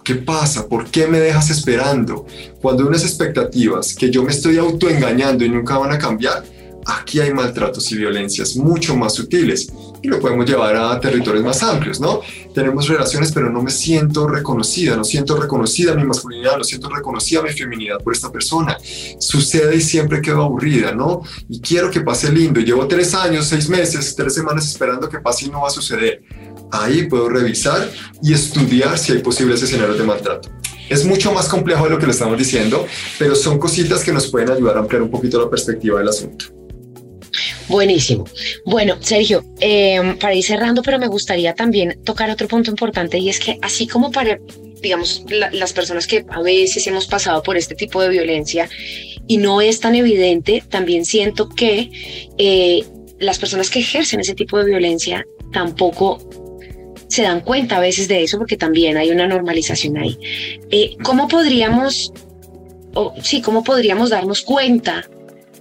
¿qué 0.04 0.16
pasa? 0.16 0.68
¿Por 0.68 0.90
qué 0.90 1.06
me 1.06 1.20
dejas 1.20 1.50
esperando? 1.50 2.26
Cuando 2.60 2.82
hay 2.82 2.88
unas 2.88 3.04
expectativas 3.04 3.94
que 3.94 4.10
yo 4.10 4.22
me 4.22 4.32
estoy 4.32 4.58
autoengañando 4.58 5.44
y 5.44 5.48
nunca 5.48 5.78
van 5.78 5.92
a 5.92 5.98
cambiar, 5.98 6.44
aquí 6.86 7.20
hay 7.20 7.32
maltratos 7.32 7.90
y 7.92 7.96
violencias 7.96 8.56
mucho 8.56 8.96
más 8.96 9.14
sutiles 9.14 9.72
y 10.02 10.08
lo 10.08 10.18
podemos 10.18 10.44
llevar 10.46 10.74
a 10.74 10.98
territorios 10.98 11.44
más 11.44 11.62
amplios, 11.62 12.00
¿no? 12.00 12.20
Tenemos 12.52 12.88
relaciones, 12.88 13.30
pero 13.30 13.50
no 13.50 13.62
me 13.62 13.70
siento 13.70 14.26
reconocida, 14.26 14.96
no 14.96 15.04
siento 15.04 15.40
reconocida 15.40 15.94
mi 15.94 16.02
masculinidad, 16.02 16.58
no 16.58 16.64
siento 16.64 16.88
reconocida 16.88 17.40
mi 17.40 17.50
feminidad 17.50 17.98
por 18.02 18.12
esta 18.12 18.32
persona. 18.32 18.76
Sucede 19.18 19.76
y 19.76 19.80
siempre 19.80 20.20
quedo 20.20 20.42
aburrida, 20.42 20.92
¿no? 20.92 21.22
Y 21.48 21.60
quiero 21.60 21.88
que 21.88 22.00
pase 22.00 22.32
lindo. 22.32 22.60
Llevo 22.60 22.88
tres 22.88 23.14
años, 23.14 23.46
seis 23.46 23.68
meses, 23.68 24.16
tres 24.16 24.34
semanas 24.34 24.68
esperando 24.68 25.08
que 25.08 25.20
pase 25.20 25.46
y 25.46 25.50
no 25.50 25.62
va 25.62 25.68
a 25.68 25.70
suceder. 25.70 26.24
Ahí 26.72 27.04
puedo 27.04 27.28
revisar 27.28 27.90
y 28.22 28.32
estudiar 28.32 28.98
si 28.98 29.12
hay 29.12 29.18
posibles 29.18 29.62
escenarios 29.62 29.98
de 29.98 30.04
maltrato. 30.04 30.50
Es 30.88 31.04
mucho 31.04 31.32
más 31.32 31.48
complejo 31.48 31.84
de 31.84 31.90
lo 31.90 31.98
que 31.98 32.06
le 32.06 32.12
estamos 32.12 32.36
diciendo, 32.36 32.86
pero 33.18 33.34
son 33.34 33.58
cositas 33.58 34.02
que 34.02 34.12
nos 34.12 34.26
pueden 34.28 34.50
ayudar 34.50 34.76
a 34.76 34.80
ampliar 34.80 35.02
un 35.02 35.10
poquito 35.10 35.40
la 35.40 35.48
perspectiva 35.48 35.98
del 35.98 36.08
asunto. 36.08 36.46
Buenísimo. 37.68 38.24
Bueno, 38.66 38.96
Sergio, 39.00 39.44
eh, 39.60 40.16
para 40.20 40.34
ir 40.34 40.44
cerrando, 40.44 40.82
pero 40.82 40.98
me 40.98 41.06
gustaría 41.06 41.54
también 41.54 42.00
tocar 42.04 42.28
otro 42.30 42.48
punto 42.48 42.70
importante 42.70 43.18
y 43.18 43.28
es 43.30 43.38
que 43.38 43.58
así 43.62 43.86
como 43.86 44.10
para, 44.10 44.38
digamos, 44.82 45.24
la- 45.30 45.50
las 45.52 45.72
personas 45.72 46.06
que 46.06 46.24
a 46.28 46.42
veces 46.42 46.86
hemos 46.86 47.06
pasado 47.06 47.42
por 47.42 47.56
este 47.56 47.74
tipo 47.74 48.02
de 48.02 48.08
violencia 48.10 48.68
y 49.26 49.36
no 49.38 49.60
es 49.60 49.80
tan 49.80 49.94
evidente, 49.94 50.62
también 50.68 51.04
siento 51.04 51.48
que 51.48 51.90
eh, 52.36 52.84
las 53.18 53.38
personas 53.38 53.70
que 53.70 53.78
ejercen 53.78 54.20
ese 54.20 54.34
tipo 54.34 54.58
de 54.58 54.64
violencia 54.64 55.24
tampoco 55.52 56.18
se 57.12 57.22
dan 57.22 57.42
cuenta 57.42 57.76
a 57.76 57.80
veces 57.80 58.08
de 58.08 58.22
eso 58.22 58.38
porque 58.38 58.56
también 58.56 58.96
hay 58.96 59.10
una 59.10 59.26
normalización 59.26 59.98
ahí. 59.98 60.18
Eh, 60.70 60.96
¿Cómo 61.02 61.28
podríamos, 61.28 62.10
o 62.94 63.12
sí, 63.22 63.42
cómo 63.42 63.62
podríamos 63.62 64.08
darnos 64.08 64.40
cuenta 64.40 65.06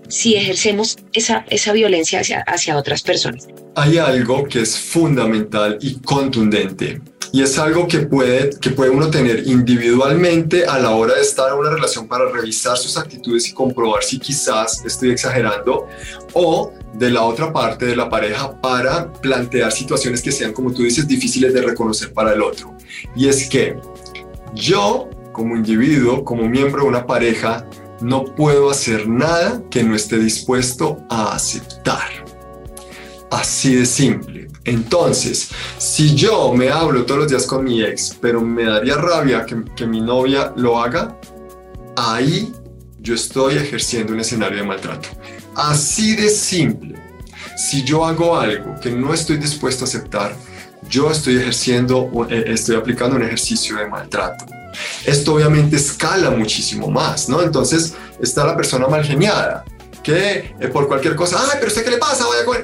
si 0.07 0.35
ejercemos 0.35 0.95
esa, 1.11 1.45
esa 1.49 1.73
violencia 1.73 2.21
hacia, 2.21 2.39
hacia 2.47 2.77
otras 2.77 3.01
personas? 3.01 3.49
Hay 3.75 3.97
algo 3.97 4.45
que 4.45 4.61
es 4.61 4.79
fundamental 4.79 5.77
y 5.81 5.95
contundente 5.99 7.01
y 7.33 7.41
es 7.41 7.59
algo 7.59 7.85
que 7.85 7.99
puede, 7.99 8.51
que 8.61 8.69
puede 8.69 8.89
uno 8.89 9.09
tener 9.09 9.45
individualmente 9.45 10.65
a 10.65 10.79
la 10.79 10.91
hora 10.91 11.15
de 11.15 11.21
estar 11.21 11.51
en 11.51 11.59
una 11.59 11.71
relación 11.71 12.07
para 12.07 12.29
revisar 12.29 12.77
sus 12.77 12.97
actitudes 12.97 13.49
y 13.49 13.53
comprobar 13.53 14.03
si 14.03 14.19
quizás 14.19 14.85
estoy 14.85 15.11
exagerando 15.11 15.85
o 16.31 16.71
de 16.93 17.09
la 17.09 17.23
otra 17.23 17.53
parte 17.53 17.85
de 17.85 17.95
la 17.95 18.09
pareja 18.09 18.59
para 18.59 19.11
plantear 19.13 19.71
situaciones 19.71 20.21
que 20.21 20.31
sean, 20.31 20.53
como 20.53 20.73
tú 20.73 20.83
dices, 20.83 21.07
difíciles 21.07 21.53
de 21.53 21.61
reconocer 21.61 22.13
para 22.13 22.33
el 22.33 22.41
otro. 22.41 22.75
Y 23.15 23.27
es 23.27 23.49
que 23.49 23.77
yo, 24.53 25.09
como 25.31 25.55
individuo, 25.55 26.23
como 26.23 26.47
miembro 26.47 26.83
de 26.83 26.89
una 26.89 27.05
pareja, 27.05 27.65
no 28.01 28.25
puedo 28.25 28.69
hacer 28.69 29.07
nada 29.07 29.61
que 29.69 29.83
no 29.83 29.95
esté 29.95 30.17
dispuesto 30.17 30.97
a 31.09 31.33
aceptar. 31.33 32.09
Así 33.29 33.75
de 33.75 33.85
simple. 33.85 34.49
Entonces, 34.65 35.49
si 35.77 36.15
yo 36.15 36.53
me 36.53 36.69
hablo 36.69 37.05
todos 37.05 37.21
los 37.21 37.29
días 37.29 37.45
con 37.47 37.63
mi 37.63 37.81
ex, 37.81 38.17
pero 38.21 38.41
me 38.41 38.65
daría 38.65 38.95
rabia 38.95 39.45
que, 39.45 39.87
mi 39.87 40.01
novia 40.01 40.53
lo 40.55 40.79
haga, 40.79 41.17
ahí 41.95 42.53
yo 42.99 43.15
estoy 43.15 43.55
ejerciendo 43.55 44.13
un 44.13 44.19
escenario 44.19 44.57
de 44.57 44.63
maltrato. 44.63 45.09
Así 45.55 46.15
de 46.15 46.29
simple. 46.29 46.95
Si 47.57 47.83
yo 47.83 48.05
hago 48.05 48.37
algo 48.37 48.79
que 48.79 48.91
no 48.91 49.13
estoy 49.13 49.37
dispuesto 49.37 49.85
a 49.85 49.87
aceptar, 49.87 50.35
yo 50.89 51.11
estoy 51.11 51.37
ejerciendo, 51.37 52.09
eh, 52.29 52.45
estoy 52.47 52.75
aplicando 52.75 53.15
un 53.15 53.23
ejercicio 53.23 53.77
de 53.77 53.87
maltrato. 53.87 54.45
Esto 55.05 55.33
obviamente 55.33 55.75
escala 55.75 56.31
muchísimo 56.31 56.89
más, 56.89 57.27
¿no? 57.27 57.41
Entonces 57.41 57.93
está 58.21 58.45
la 58.45 58.55
persona 58.55 58.87
mal 58.87 59.03
geniada, 59.03 59.65
que 60.01 60.55
eh, 60.59 60.67
por 60.69 60.87
cualquier 60.87 61.15
cosa, 61.15 61.39
ay, 61.41 61.57
pero 61.59 61.67
usted 61.67 61.83
qué 61.83 61.91
le 61.91 61.97
pasa, 61.97 62.25
vaya 62.25 62.45
con... 62.45 62.57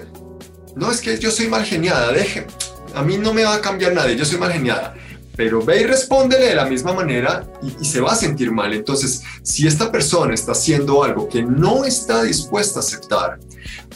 No, 0.76 0.92
es 0.92 1.02
que 1.02 1.18
yo 1.18 1.32
soy 1.32 1.48
mal 1.48 1.66
geniada, 1.66 2.12
deje, 2.12 2.48
a 2.96 3.02
mí 3.02 3.18
no 3.18 3.34
me 3.34 3.44
va 3.44 3.56
a 3.56 3.62
cambiar 3.62 3.94
nadie, 3.94 4.16
yo 4.16 4.26
soy 4.26 4.38
mal 4.38 4.52
geniada 4.52 4.96
pero 5.38 5.64
ve 5.64 5.82
y 5.82 5.86
respóndele 5.86 6.48
de 6.48 6.56
la 6.56 6.66
misma 6.66 6.94
manera 6.94 7.48
y, 7.62 7.84
y, 7.84 7.86
se 7.86 8.02
va 8.02 8.12
a 8.12 8.16
sentir 8.16 8.52
mal. 8.52 8.74
Entonces, 8.74 9.22
si 9.44 9.68
esta 9.68 9.92
persona 9.92 10.34
está 10.34 10.52
haciendo 10.54 11.04
algo 11.04 11.30
que 11.30 11.44
no 11.44 11.86
está 11.86 12.24
dispuesta 12.24 12.80
a 12.80 12.84
aceptar, 12.84 13.40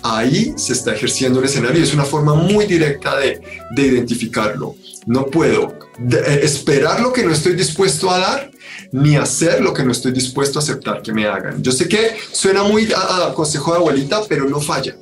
ahí 0.04 0.54
se 0.56 0.74
está 0.74 0.94
ejerciendo 0.94 1.40
el 1.40 1.46
escenario 1.46 1.84
es 1.84 1.94
una 1.94 2.06
forma 2.06 2.36
muy 2.36 2.66
directa 2.66 3.18
de, 3.18 3.42
de 3.76 3.82
identificarlo. 3.82 4.76
No 5.08 5.26
puedo 5.26 5.74
de, 5.98 6.20
eh, 6.20 6.40
esperar 6.44 7.02
lo 7.02 7.12
que 7.12 7.24
no 7.24 7.32
estoy 7.32 7.54
dispuesto 7.54 8.12
a 8.12 8.20
dar 8.20 8.52
ni 8.92 9.16
hacer 9.16 9.62
lo 9.62 9.74
que 9.74 9.84
no 9.84 9.92
estoy 9.92 10.12
dispuesto 10.12 10.60
a 10.60 10.62
aceptar 10.62 11.02
que 11.02 11.12
me 11.12 11.26
hagan. 11.26 11.64
Yo 11.64 11.72
sé 11.72 11.88
que 11.88 12.16
suena 12.32 12.64
muy 12.64 12.92
a, 12.94 13.28
a 13.28 13.34
consejo 13.34 13.72
de 13.72 13.78
abuelita, 13.78 14.22
pero 14.30 14.48
no 14.48 14.62
falla. 14.62 14.96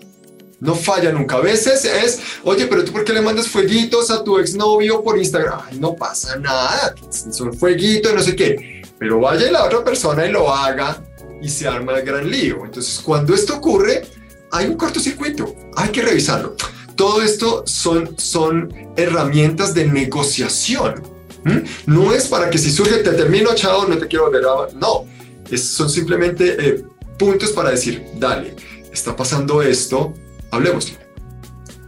No 0.59 0.75
falla 0.75 1.11
nunca. 1.11 1.37
A 1.37 1.41
veces 1.41 1.85
es, 1.85 2.19
oye, 2.43 2.67
pero 2.67 2.83
tú 2.83 2.91
por 2.91 3.05
qué 3.05 3.13
le 3.13 3.21
mandas 3.21 3.47
fueguitos 3.47 4.11
a 4.11 4.23
tu 4.23 4.39
exnovio 4.39 5.01
por 5.03 5.17
Instagram? 5.17 5.59
Ay, 5.69 5.79
no 5.79 5.95
pasa 5.95 6.35
nada, 6.35 6.93
son 7.31 7.53
fueguitos, 7.53 8.13
no 8.13 8.21
sé 8.21 8.35
qué. 8.35 8.81
Pero 8.97 9.19
vaya 9.19 9.49
la 9.51 9.63
otra 9.65 9.83
persona 9.83 10.25
y 10.25 10.31
lo 10.31 10.53
haga 10.53 11.01
y 11.41 11.47
se 11.49 11.67
arma 11.67 11.97
el 11.97 12.05
gran 12.05 12.29
lío. 12.29 12.65
Entonces, 12.65 12.99
cuando 12.99 13.33
esto 13.33 13.55
ocurre, 13.55 14.05
hay 14.51 14.65
un 14.67 14.75
cortocircuito, 14.75 15.55
hay 15.75 15.89
que 15.89 16.01
revisarlo. 16.01 16.55
Todo 16.95 17.21
esto 17.21 17.63
son, 17.65 18.19
son 18.19 18.73
herramientas 18.97 19.73
de 19.73 19.85
negociación. 19.85 21.01
¿Mm? 21.45 21.59
No 21.85 22.13
es 22.13 22.27
para 22.27 22.49
que 22.49 22.57
si 22.57 22.69
surge, 22.69 22.97
te 22.97 23.11
termino, 23.11 23.55
chao, 23.55 23.87
no 23.87 23.97
te 23.97 24.07
quiero 24.07 24.25
volver 24.25 24.43
a... 24.43 24.77
No, 24.77 25.05
es, 25.49 25.63
son 25.69 25.89
simplemente 25.89 26.57
eh, 26.59 26.83
puntos 27.17 27.51
para 27.51 27.71
decir, 27.71 28.05
dale, 28.15 28.53
está 28.91 29.15
pasando 29.15 29.61
esto, 29.61 30.13
hablemoslo, 30.51 30.97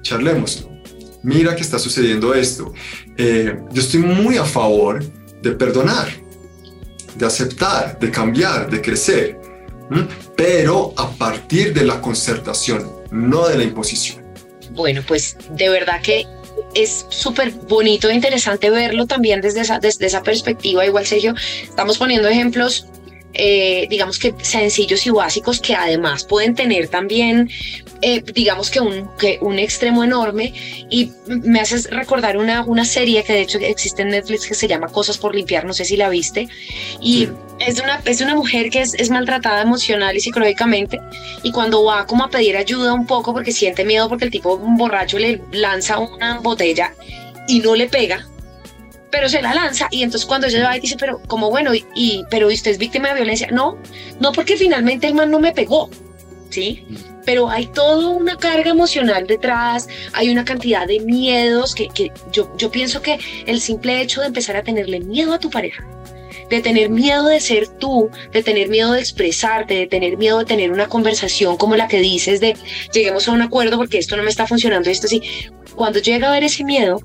charlémoslo. 0.02 0.72
Mira 1.24 1.56
que 1.56 1.62
está 1.62 1.78
sucediendo 1.78 2.34
esto. 2.34 2.74
Eh, 3.18 3.56
yo 3.72 3.82
estoy 3.82 4.00
muy 4.00 4.38
a 4.38 4.46
favor 4.46 5.04
de 5.42 5.52
perdonar, 5.52 6.08
de 7.16 7.26
aceptar, 7.26 8.00
de 8.00 8.10
cambiar, 8.10 8.70
de 8.70 8.82
crecer, 8.82 9.40
pero 10.36 10.94
a 10.98 11.10
partir 11.12 11.74
de 11.74 11.86
la 11.86 12.02
concertación, 12.02 12.90
no 13.12 13.48
de 13.48 13.58
la 13.58 13.64
imposición. 13.64 14.24
Bueno, 14.72 15.04
pues 15.06 15.38
de 15.52 15.70
verdad 15.70 16.02
que 16.02 16.26
es 16.74 17.06
súper 17.10 17.52
bonito 17.52 18.10
e 18.10 18.14
interesante 18.14 18.70
verlo 18.70 19.06
también 19.06 19.42
desde 19.42 19.62
esa, 19.62 19.80
desde 19.80 20.06
esa 20.06 20.24
perspectiva. 20.24 20.86
Igual, 20.86 21.06
Sergio, 21.06 21.36
estamos 21.64 21.98
poniendo 21.98 22.28
ejemplos 22.28 22.88
eh, 23.34 23.88
digamos 23.90 24.20
que 24.20 24.34
sencillos 24.42 25.06
y 25.06 25.10
básicos 25.10 25.60
que 25.60 25.76
además 25.76 26.24
pueden 26.24 26.56
tener 26.56 26.88
también, 26.88 27.50
eh, 28.02 28.22
digamos 28.34 28.70
que 28.70 28.80
un, 28.80 29.10
que 29.18 29.38
un 29.42 29.60
extremo 29.60 30.04
enorme. 30.04 30.54
Y 30.90 31.12
me 31.28 31.60
haces 31.60 31.90
recordar 31.90 32.38
una, 32.38 32.64
una 32.64 32.86
serie 32.86 33.24
que 33.24 33.34
de 33.34 33.42
hecho 33.42 33.60
existe 33.60 34.02
en 34.02 34.10
Netflix 34.10 34.48
que 34.48 34.56
se 34.56 34.68
llama 34.68 34.88
Cosas 34.88 35.18
por 35.18 35.36
limpiar, 35.36 35.66
no 35.66 35.74
sé 35.74 35.86
si 35.86 35.98
la 35.98 36.10
viste. 36.10 36.48
Y 37.00 37.26
sí. 37.26 37.30
es, 37.60 37.76
de 37.76 37.84
una, 37.84 38.02
es 38.06 38.18
de 38.20 38.26
una 38.26 38.36
mujer 38.36 38.70
que 38.70 38.82
es, 38.82 38.94
es 38.96 39.10
maltratada 39.10 39.62
emocional 39.62 40.16
y 40.16 40.20
psicológicamente. 40.20 41.00
Y 41.44 41.52
cuando 41.52 41.84
va 41.84 42.06
como 42.06 42.24
a 42.24 42.30
pedir 42.30 42.58
ayuda 42.58 42.94
un 42.94 43.08
poco 43.08 43.34
porque 43.34 43.52
siente 43.52 43.86
miedo 43.86 44.10
porque 44.10 44.26
el 44.26 44.32
tipo 44.32 44.58
borracho 44.58 45.18
le 45.20 45.42
lanza 45.52 46.00
una 46.00 46.40
botella 46.40 46.94
y 47.48 47.60
no 47.60 47.76
le 47.76 47.88
pega, 47.88 48.28
pero 49.12 49.30
se 49.30 49.42
la 49.42 49.54
lanza 49.54 49.88
y 49.92 50.04
entonces 50.04 50.26
cuando 50.26 50.48
ella 50.48 50.64
va 50.64 50.78
y 50.78 50.80
dice, 50.80 50.96
pero 50.98 51.22
como 51.28 51.50
bueno, 51.50 51.76
y, 51.76 51.86
y 51.94 52.24
pero 52.30 52.48
usted 52.48 52.72
es 52.72 52.78
víctima 52.78 53.10
de 53.10 53.16
violencia, 53.16 53.50
no, 53.52 53.78
no 54.20 54.32
porque 54.32 54.56
finalmente 54.58 55.08
el 55.08 55.14
man 55.14 55.30
no 55.30 55.40
me 55.40 55.52
pegó, 55.52 55.90
¿sí? 56.50 56.86
Pero 57.26 57.50
hay 57.50 57.68
toda 57.68 58.10
una 58.10 58.38
carga 58.38 58.72
emocional 58.72 59.28
detrás, 59.28 59.88
hay 60.14 60.30
una 60.30 60.44
cantidad 60.44 60.88
de 60.88 61.00
miedos 61.02 61.76
que, 61.76 61.90
que 61.90 62.12
yo, 62.32 62.52
yo 62.58 62.72
pienso 62.72 63.02
que 63.02 63.20
el 63.46 63.62
simple 63.62 64.02
hecho 64.02 64.22
de 64.22 64.28
empezar 64.28 64.56
a 64.56 64.64
tenerle 64.64 65.02
miedo 65.02 65.34
a 65.34 65.40
tu 65.40 65.50
pareja, 65.50 65.86
de 66.50 66.62
tener 66.62 66.90
miedo 66.90 67.28
de 67.28 67.40
ser 67.40 67.68
tú, 67.68 68.10
de 68.32 68.42
tener 68.42 68.70
miedo 68.70 68.94
de 68.94 69.00
expresarte, 69.00 69.76
de 69.76 69.88
tener 69.88 70.18
miedo 70.18 70.40
de 70.40 70.46
tener 70.46 70.72
una 70.72 70.88
conversación 70.88 71.58
como 71.58 71.76
la 71.76 71.88
que 71.88 72.00
dices 72.00 72.40
de 72.40 72.56
lleguemos 72.94 73.28
a 73.28 73.34
un 73.34 73.42
acuerdo 73.42 73.78
porque 73.78 73.98
esto 73.98 74.18
no 74.18 74.24
me 74.24 74.30
está 74.30 74.48
funcionando, 74.48 74.90
esto 74.90 75.08
sí. 75.08 75.22
Cuando 75.76 76.00
llega 76.00 76.28
a 76.28 76.32
ver 76.32 76.44
ese 76.44 76.64
miedo, 76.64 77.02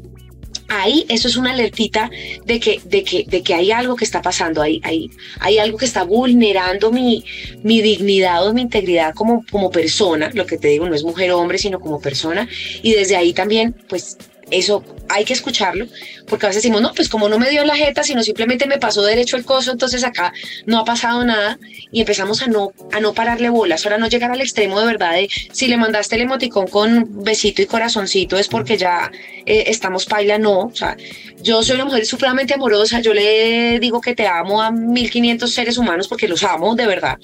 ahí 0.69 1.05
eso 1.09 1.29
es 1.29 1.37
una 1.37 1.53
alertita 1.53 2.11
de 2.45 2.61
que, 2.61 2.81
de 2.85 3.03
que, 3.03 3.25
de 3.27 3.43
que 3.43 3.55
hay 3.55 3.73
algo 3.73 3.97
que 3.97 4.05
está 4.05 4.23
pasando, 4.23 4.63
hay, 4.63 4.81
hay, 4.85 5.11
hay 5.41 5.59
algo 5.59 5.79
que 5.79 5.85
está 5.85 6.05
vulnerando 6.05 6.93
mi, 6.93 7.25
mi 7.63 7.83
dignidad 7.83 8.47
o 8.47 8.55
mi 8.55 8.63
integridad 8.63 9.15
como, 9.15 9.45
como 9.51 9.71
persona, 9.71 10.31
lo 10.35 10.47
que 10.47 10.59
te 10.59 10.69
digo, 10.69 10.89
no 10.89 10.95
es 10.95 11.05
mujer 11.05 11.31
o 11.33 11.39
hombre, 11.39 11.59
sino 11.59 11.81
como 11.81 12.01
persona, 12.01 12.49
y 12.83 12.93
desde 12.93 13.17
ahí 13.17 13.33
también, 13.33 13.75
pues 13.89 14.17
eso 14.51 14.85
hay 15.09 15.25
que 15.25 15.33
escucharlo, 15.33 15.87
porque 16.27 16.47
a 16.47 16.49
veces 16.49 16.63
decimos, 16.63 16.83
no, 16.83 16.93
pues 16.95 17.09
como 17.09 17.29
no 17.29 17.39
me 17.39 17.51
dio 17.51 17.65
la 17.65 17.77
jeta, 17.77 18.03
sino 18.03 18.23
simplemente 18.23 18.67
me 18.67 18.79
pasó 18.79 19.03
derecho 19.03 19.37
el 19.37 19.45
coso, 19.45 19.73
entonces 19.73 20.05
acá 20.05 20.33
no 20.67 20.79
ha 20.79 20.85
pasado 20.85 21.25
nada 21.25 21.59
y 21.93 22.01
empezamos 22.01 22.43
a 22.43 22.47
no, 22.47 22.73
a 22.93 23.01
no 23.01 23.15
pararle 23.15 23.49
bolas, 23.49 23.85
ahora 23.85 23.99
no 23.99 24.09
llegar 24.09 24.31
al 24.31 24.41
extremo 24.41 24.81
de 24.81 24.87
verdad 24.87 25.13
de 25.13 25.29
si 25.53 25.69
le 25.69 25.77
mandaste 25.77 26.17
el 26.17 26.23
emoticón 26.23 26.67
con 26.67 27.23
besito 27.25 27.63
y 27.63 27.67
corazoncito 27.67 28.37
es 28.37 28.49
porque 28.49 28.77
ya 28.77 29.11
eh, 29.45 29.65
estamos 29.69 30.07
paila, 30.07 30.39
no, 30.39 30.61
o 30.61 30.75
sea, 30.75 30.97
yo 31.41 31.63
soy 31.63 31.77
una 31.77 31.85
mujer 31.85 32.07
supremamente 32.07 32.55
amorosa, 32.55 33.01
yo 33.01 33.15
le 33.15 33.79
digo 33.79 34.01
que 34.01 34.15
te 34.15 34.27
amo 34.27 34.63
a 34.63 34.71
1500 34.71 35.51
seres 35.51 35.79
humanos 35.79 36.09
porque 36.09 36.29
los 36.29 36.43
amo 36.43 36.75
de 36.75 36.87
verdad, 36.87 37.19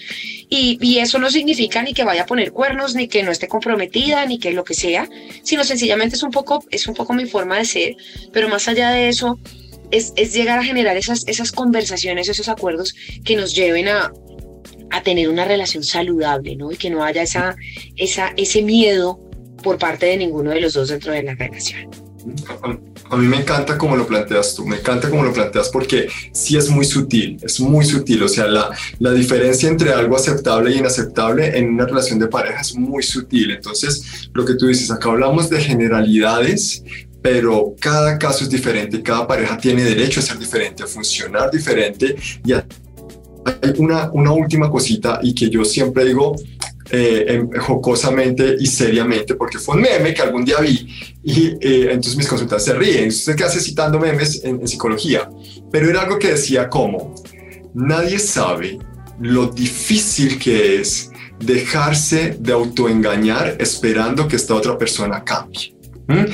y, 0.48 0.78
y 0.80 0.98
eso 0.98 1.18
no 1.18 1.30
significa 1.30 1.82
ni 1.82 1.94
que 1.94 2.04
vaya 2.04 2.22
a 2.22 2.26
poner 2.26 2.52
cuernos, 2.52 2.94
ni 2.94 3.08
que 3.08 3.22
no 3.22 3.32
esté 3.32 3.48
comprometida, 3.48 4.24
ni 4.26 4.38
que 4.38 4.52
lo 4.52 4.64
que 4.64 4.74
sea, 4.74 5.08
sino 5.42 5.64
sencillamente 5.64 6.16
es 6.16 6.22
un 6.22 6.30
poco, 6.30 6.64
es 6.70 6.86
un 6.86 6.94
poco 6.94 7.12
mi 7.12 7.26
forma 7.26 7.58
de 7.58 7.64
ser, 7.72 7.96
pero 8.32 8.48
más 8.48 8.68
allá 8.68 8.90
de 8.90 9.08
eso, 9.08 9.38
es, 9.90 10.12
es 10.16 10.32
llegar 10.32 10.58
a 10.58 10.64
generar 10.64 10.96
esas, 10.96 11.24
esas 11.26 11.52
conversaciones, 11.52 12.28
esos 12.28 12.48
acuerdos 12.48 12.94
que 13.24 13.36
nos 13.36 13.54
lleven 13.54 13.88
a, 13.88 14.10
a 14.90 15.02
tener 15.02 15.28
una 15.28 15.44
relación 15.44 15.82
saludable, 15.82 16.56
¿no? 16.56 16.70
Y 16.72 16.76
que 16.76 16.90
no 16.90 17.02
haya 17.02 17.22
esa, 17.22 17.56
esa, 17.96 18.32
ese 18.36 18.62
miedo 18.62 19.20
por 19.62 19.78
parte 19.78 20.06
de 20.06 20.16
ninguno 20.16 20.50
de 20.50 20.60
los 20.60 20.74
dos 20.74 20.88
dentro 20.88 21.12
de 21.12 21.22
la 21.22 21.34
relación. 21.34 21.90
A, 23.10 23.16
mí 23.16 23.26
me 23.26 23.38
encanta 23.38 23.76
como 23.76 23.96
lo 23.96 24.06
planteas 24.06 24.54
tú, 24.54 24.64
me 24.64 24.76
encanta 24.76 25.10
como 25.10 25.24
lo 25.24 25.32
planteas 25.32 25.70
porque 25.70 26.08
sí 26.32 26.56
es 26.56 26.68
muy 26.70 26.84
sutil, 26.84 27.36
es 27.42 27.58
muy 27.58 27.84
sutil, 27.84 28.22
o 28.22 28.28
sea, 28.28 28.46
la, 28.46 28.70
la 29.00 29.12
diferencia 29.12 29.68
entre 29.68 29.92
algo 29.92 30.14
aceptable 30.16 30.72
e 30.72 30.78
inaceptable 30.78 31.58
en 31.58 31.70
una 31.70 31.86
relación 31.86 32.20
de 32.20 32.28
pareja 32.28 32.60
es 32.60 32.76
muy 32.76 33.02
sutil. 33.02 33.50
Entonces, 33.50 34.28
lo 34.34 34.44
que 34.44 34.54
tú 34.54 34.68
dices, 34.68 34.90
acá 34.90 35.10
hablamos 35.10 35.50
de 35.50 35.60
generalidades, 35.60 36.84
pero 37.22 37.74
cada 37.78 38.18
caso 38.18 38.42
es 38.42 38.50
diferente, 38.50 39.00
cada 39.02 39.26
pareja 39.26 39.56
tiene 39.56 39.84
derecho 39.84 40.20
a 40.20 40.22
ser 40.24 40.38
diferente, 40.38 40.82
a 40.82 40.86
funcionar 40.86 41.50
diferente 41.50 42.16
y 42.44 42.52
hay 42.52 42.62
una, 43.78 44.10
una 44.12 44.32
última 44.32 44.68
cosita 44.68 45.20
y 45.22 45.34
que 45.34 45.48
yo 45.48 45.64
siempre 45.64 46.04
digo, 46.04 46.34
eh, 46.90 47.24
em, 47.28 47.50
jocosamente 47.58 48.56
y 48.58 48.66
seriamente, 48.66 49.34
porque 49.34 49.58
fue 49.58 49.76
un 49.76 49.82
meme 49.82 50.12
que 50.12 50.20
algún 50.20 50.44
día 50.44 50.58
vi 50.60 50.86
y 51.22 51.46
eh, 51.60 51.88
entonces 51.90 52.16
mis 52.16 52.28
consultas 52.28 52.64
se 52.64 52.74
ríen. 52.74 53.08
¿Usted 53.08 53.36
qué 53.36 53.44
hace 53.44 53.60
citando 53.60 53.98
memes 53.98 54.44
en, 54.44 54.60
en 54.60 54.68
psicología? 54.68 55.30
Pero 55.70 55.88
era 55.88 56.02
algo 56.02 56.18
que 56.18 56.32
decía 56.32 56.68
como, 56.68 57.14
nadie 57.72 58.18
sabe 58.18 58.78
lo 59.20 59.46
difícil 59.46 60.38
que 60.38 60.80
es 60.80 61.10
dejarse 61.38 62.36
de 62.38 62.52
autoengañar 62.52 63.56
esperando 63.58 64.28
que 64.28 64.36
esta 64.36 64.54
otra 64.54 64.76
persona 64.76 65.24
cambie. 65.24 65.74
¿Mm? 66.08 66.24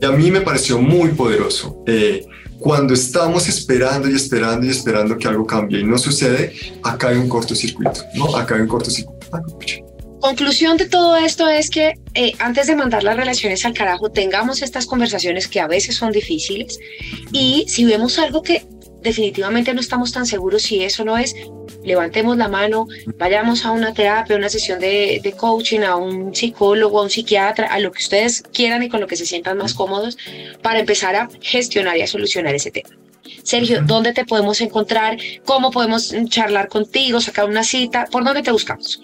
Y 0.00 0.04
a 0.04 0.10
mí 0.12 0.30
me 0.30 0.40
pareció 0.40 0.80
muy 0.80 1.10
poderoso. 1.10 1.82
Eh, 1.86 2.24
cuando 2.58 2.94
estamos 2.94 3.48
esperando 3.48 4.10
y 4.10 4.14
esperando 4.14 4.66
y 4.66 4.70
esperando 4.70 5.16
que 5.16 5.28
algo 5.28 5.46
cambie 5.46 5.80
y 5.80 5.84
no 5.84 5.96
sucede, 5.96 6.54
acá 6.82 7.08
hay 7.08 7.16
un 7.16 7.28
cortocircuito, 7.28 8.00
¿no? 8.14 8.36
Acá 8.36 8.56
hay 8.56 8.62
un 8.62 8.68
cortocircuito. 8.68 9.28
Conclusión 10.20 10.76
de 10.76 10.88
todo 10.88 11.16
esto 11.16 11.48
es 11.48 11.70
que 11.70 11.94
eh, 12.14 12.32
antes 12.40 12.66
de 12.66 12.74
mandar 12.74 13.04
las 13.04 13.16
relaciones 13.16 13.64
al 13.64 13.72
carajo, 13.74 14.10
tengamos 14.10 14.62
estas 14.62 14.86
conversaciones 14.86 15.46
que 15.46 15.60
a 15.60 15.68
veces 15.68 15.94
son 15.94 16.10
difíciles 16.10 16.80
y 17.32 17.64
si 17.68 17.84
vemos 17.84 18.18
algo 18.18 18.42
que 18.42 18.66
definitivamente 19.00 19.72
no 19.74 19.80
estamos 19.80 20.10
tan 20.10 20.26
seguros 20.26 20.62
si 20.62 20.82
eso 20.82 21.04
no 21.04 21.16
es, 21.16 21.36
levantemos 21.88 22.36
la 22.36 22.48
mano, 22.48 22.86
vayamos 23.16 23.64
a 23.64 23.72
una 23.72 23.92
terapia, 23.92 24.36
a 24.36 24.38
una 24.38 24.48
sesión 24.48 24.78
de, 24.78 25.20
de, 25.22 25.32
coaching, 25.32 25.80
a 25.80 25.96
un 25.96 26.34
psicólogo, 26.34 27.00
a 27.00 27.02
un 27.02 27.10
psiquiatra, 27.10 27.66
a 27.66 27.80
lo 27.80 27.90
que 27.90 28.02
ustedes 28.02 28.42
quieran 28.52 28.82
y 28.82 28.88
con 28.88 29.00
lo 29.00 29.06
que 29.06 29.16
se 29.16 29.26
sientan 29.26 29.58
más 29.58 29.74
cómodos 29.74 30.16
para 30.62 30.78
empezar 30.78 31.16
a 31.16 31.28
gestionar 31.40 31.96
y 31.96 32.02
a 32.02 32.06
solucionar 32.06 32.54
ese 32.54 32.70
tema. 32.70 32.90
Sergio, 33.42 33.82
¿dónde 33.82 34.12
te 34.12 34.24
podemos 34.24 34.60
encontrar? 34.60 35.16
¿Cómo 35.44 35.70
podemos 35.70 36.14
charlar 36.28 36.68
contigo, 36.68 37.20
sacar 37.20 37.48
una 37.48 37.64
cita? 37.64 38.06
¿Por 38.10 38.24
dónde 38.24 38.42
te 38.42 38.52
buscamos? 38.52 39.00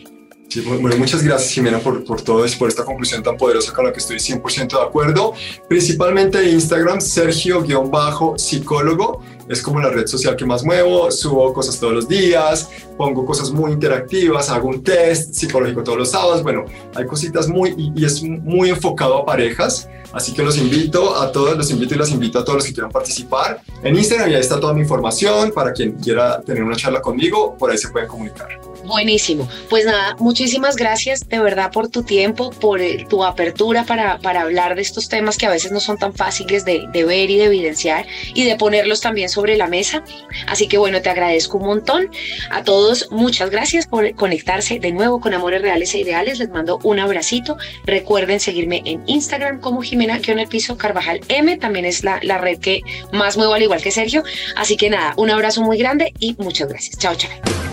Bueno, 0.81 0.97
muchas 0.99 1.23
gracias 1.23 1.53
Jimena 1.53 1.79
por, 1.81 2.05
por 2.05 2.23
todo 2.23 2.45
eso, 2.45 2.57
por 2.59 2.69
esta 2.69 2.85
conclusión 2.85 3.25
tan 3.25 3.37
poderosa 3.37 3.73
con 3.73 3.87
la 3.87 3.93
que 3.93 3.99
estoy 3.99 4.19
100% 4.19 4.69
de 4.69 4.83
acuerdo. 4.83 5.35
Principalmente 5.69 6.49
Instagram, 6.49 7.01
Sergio-psicólogo 7.01 9.21
es 9.49 9.63
como 9.63 9.81
la 9.81 9.89
red 9.91 10.07
social 10.07 10.37
que 10.37 10.47
más 10.47 10.65
muevo, 10.65 11.11
subo 11.11 11.53
cosas 11.53 11.79
todos 11.79 11.93
los 11.93 12.09
días, 12.09 12.71
pongo 12.97 13.27
cosas 13.27 13.51
muy 13.51 13.73
interactivas, 13.73 14.49
hago 14.51 14.69
un 14.69 14.83
test 14.83 15.35
psicológico 15.35 15.83
todos 15.83 15.99
los 15.99 16.11
sábados, 16.11 16.43
bueno, 16.43 16.65
hay 16.95 17.07
cositas 17.07 17.49
muy, 17.49 17.75
y, 17.77 17.93
y 18.01 18.05
es 18.05 18.23
muy 18.23 18.71
enfocado 18.71 19.19
a 19.19 19.27
parejas, 19.27 19.89
así 20.13 20.33
que 20.33 20.43
los 20.43 20.57
invito 20.57 21.17
a 21.17 21.33
todos, 21.33 21.59
los 21.59 21.71
invito 21.71 21.95
y 21.95 21.99
los 21.99 22.11
invito 22.11 22.39
a 22.39 22.45
todos 22.45 22.59
los 22.59 22.67
que 22.67 22.73
quieran 22.73 22.91
participar 22.91 23.61
en 23.83 23.97
Instagram 23.97 24.31
y 24.31 24.35
ahí 24.35 24.41
está 24.41 24.61
toda 24.61 24.73
mi 24.73 24.81
información 24.81 25.53
para 25.53 25.73
quien 25.73 25.93
quiera 25.93 26.41
tener 26.41 26.63
una 26.63 26.77
charla 26.77 27.03
conmigo, 27.03 27.57
por 27.59 27.71
ahí 27.71 27.79
se 27.79 27.89
pueden 27.89 28.09
comunicar. 28.09 28.74
Buenísimo. 28.85 29.49
Pues 29.71 29.85
nada, 29.85 30.17
muchísimas 30.19 30.77
gracias 30.77 31.29
de 31.29 31.39
verdad 31.39 31.71
por 31.73 31.89
tu 31.89 32.03
tiempo, 32.03 32.51
por 32.51 32.81
el, 32.81 33.07
tu 33.07 33.25
apertura 33.25 33.85
para, 33.85 34.19
para 34.19 34.43
hablar 34.43 34.75
de 34.75 34.83
estos 34.83 35.09
temas 35.09 35.39
que 35.39 35.47
a 35.47 35.51
veces 35.51 35.73
no 35.73 35.81
son 35.81 35.99
tan 35.99 36.15
fáciles 36.15 36.65
de, 36.65 36.85
de 36.93 37.05
ver 37.05 37.31
y 37.31 37.39
de 37.39 37.45
evidenciar 37.45 38.07
y 38.35 38.45
de 38.45 38.57
ponerlos 38.57 39.01
también 39.01 39.29
sobre 39.29 39.57
la 39.57 39.69
mesa. 39.69 40.05
Así 40.47 40.69
que 40.69 40.79
bueno, 40.79 41.01
te 41.01 41.11
agradezco 41.11 41.59
un 41.59 41.67
montón. 41.67 42.11
A 42.51 42.63
todos, 42.63 43.09
muchas 43.11 43.51
gracias 43.51 43.87
por 43.87 44.15
conectarse 44.15 44.79
de 44.79 44.93
nuevo 44.93 45.21
con 45.21 45.35
Amores 45.35 45.63
Reales 45.63 45.95
e 45.95 46.01
Ideales. 46.01 46.39
Les 46.39 46.51
mando 46.51 46.79
un 46.83 46.99
abracito. 46.99 47.57
Recuerden 47.87 48.41
seguirme 48.41 48.83
en 48.85 49.03
Instagram 49.07 49.61
como 49.61 49.83
Jimena 49.83 50.21
en 50.33 50.39
el 50.39 50.49
piso 50.49 50.77
Carvajal 50.77 51.21
M. 51.29 51.57
También 51.59 51.85
es 51.85 52.05
la, 52.05 52.19
la 52.23 52.39
red 52.39 52.59
que 52.59 52.83
más 53.13 53.37
muevo 53.37 53.55
al 53.55 53.63
igual 53.63 53.83
que 53.83 53.91
Sergio. 53.91 54.23
Así 54.57 54.77
que 54.77 54.91
nada, 54.91 55.15
un 55.17 55.31
abrazo 55.31 55.63
muy 55.63 55.79
grande 55.79 56.13
y 56.19 56.35
muchas 56.39 56.69
gracias. 56.69 56.99
Chao, 56.99 57.15
chao. 57.15 57.64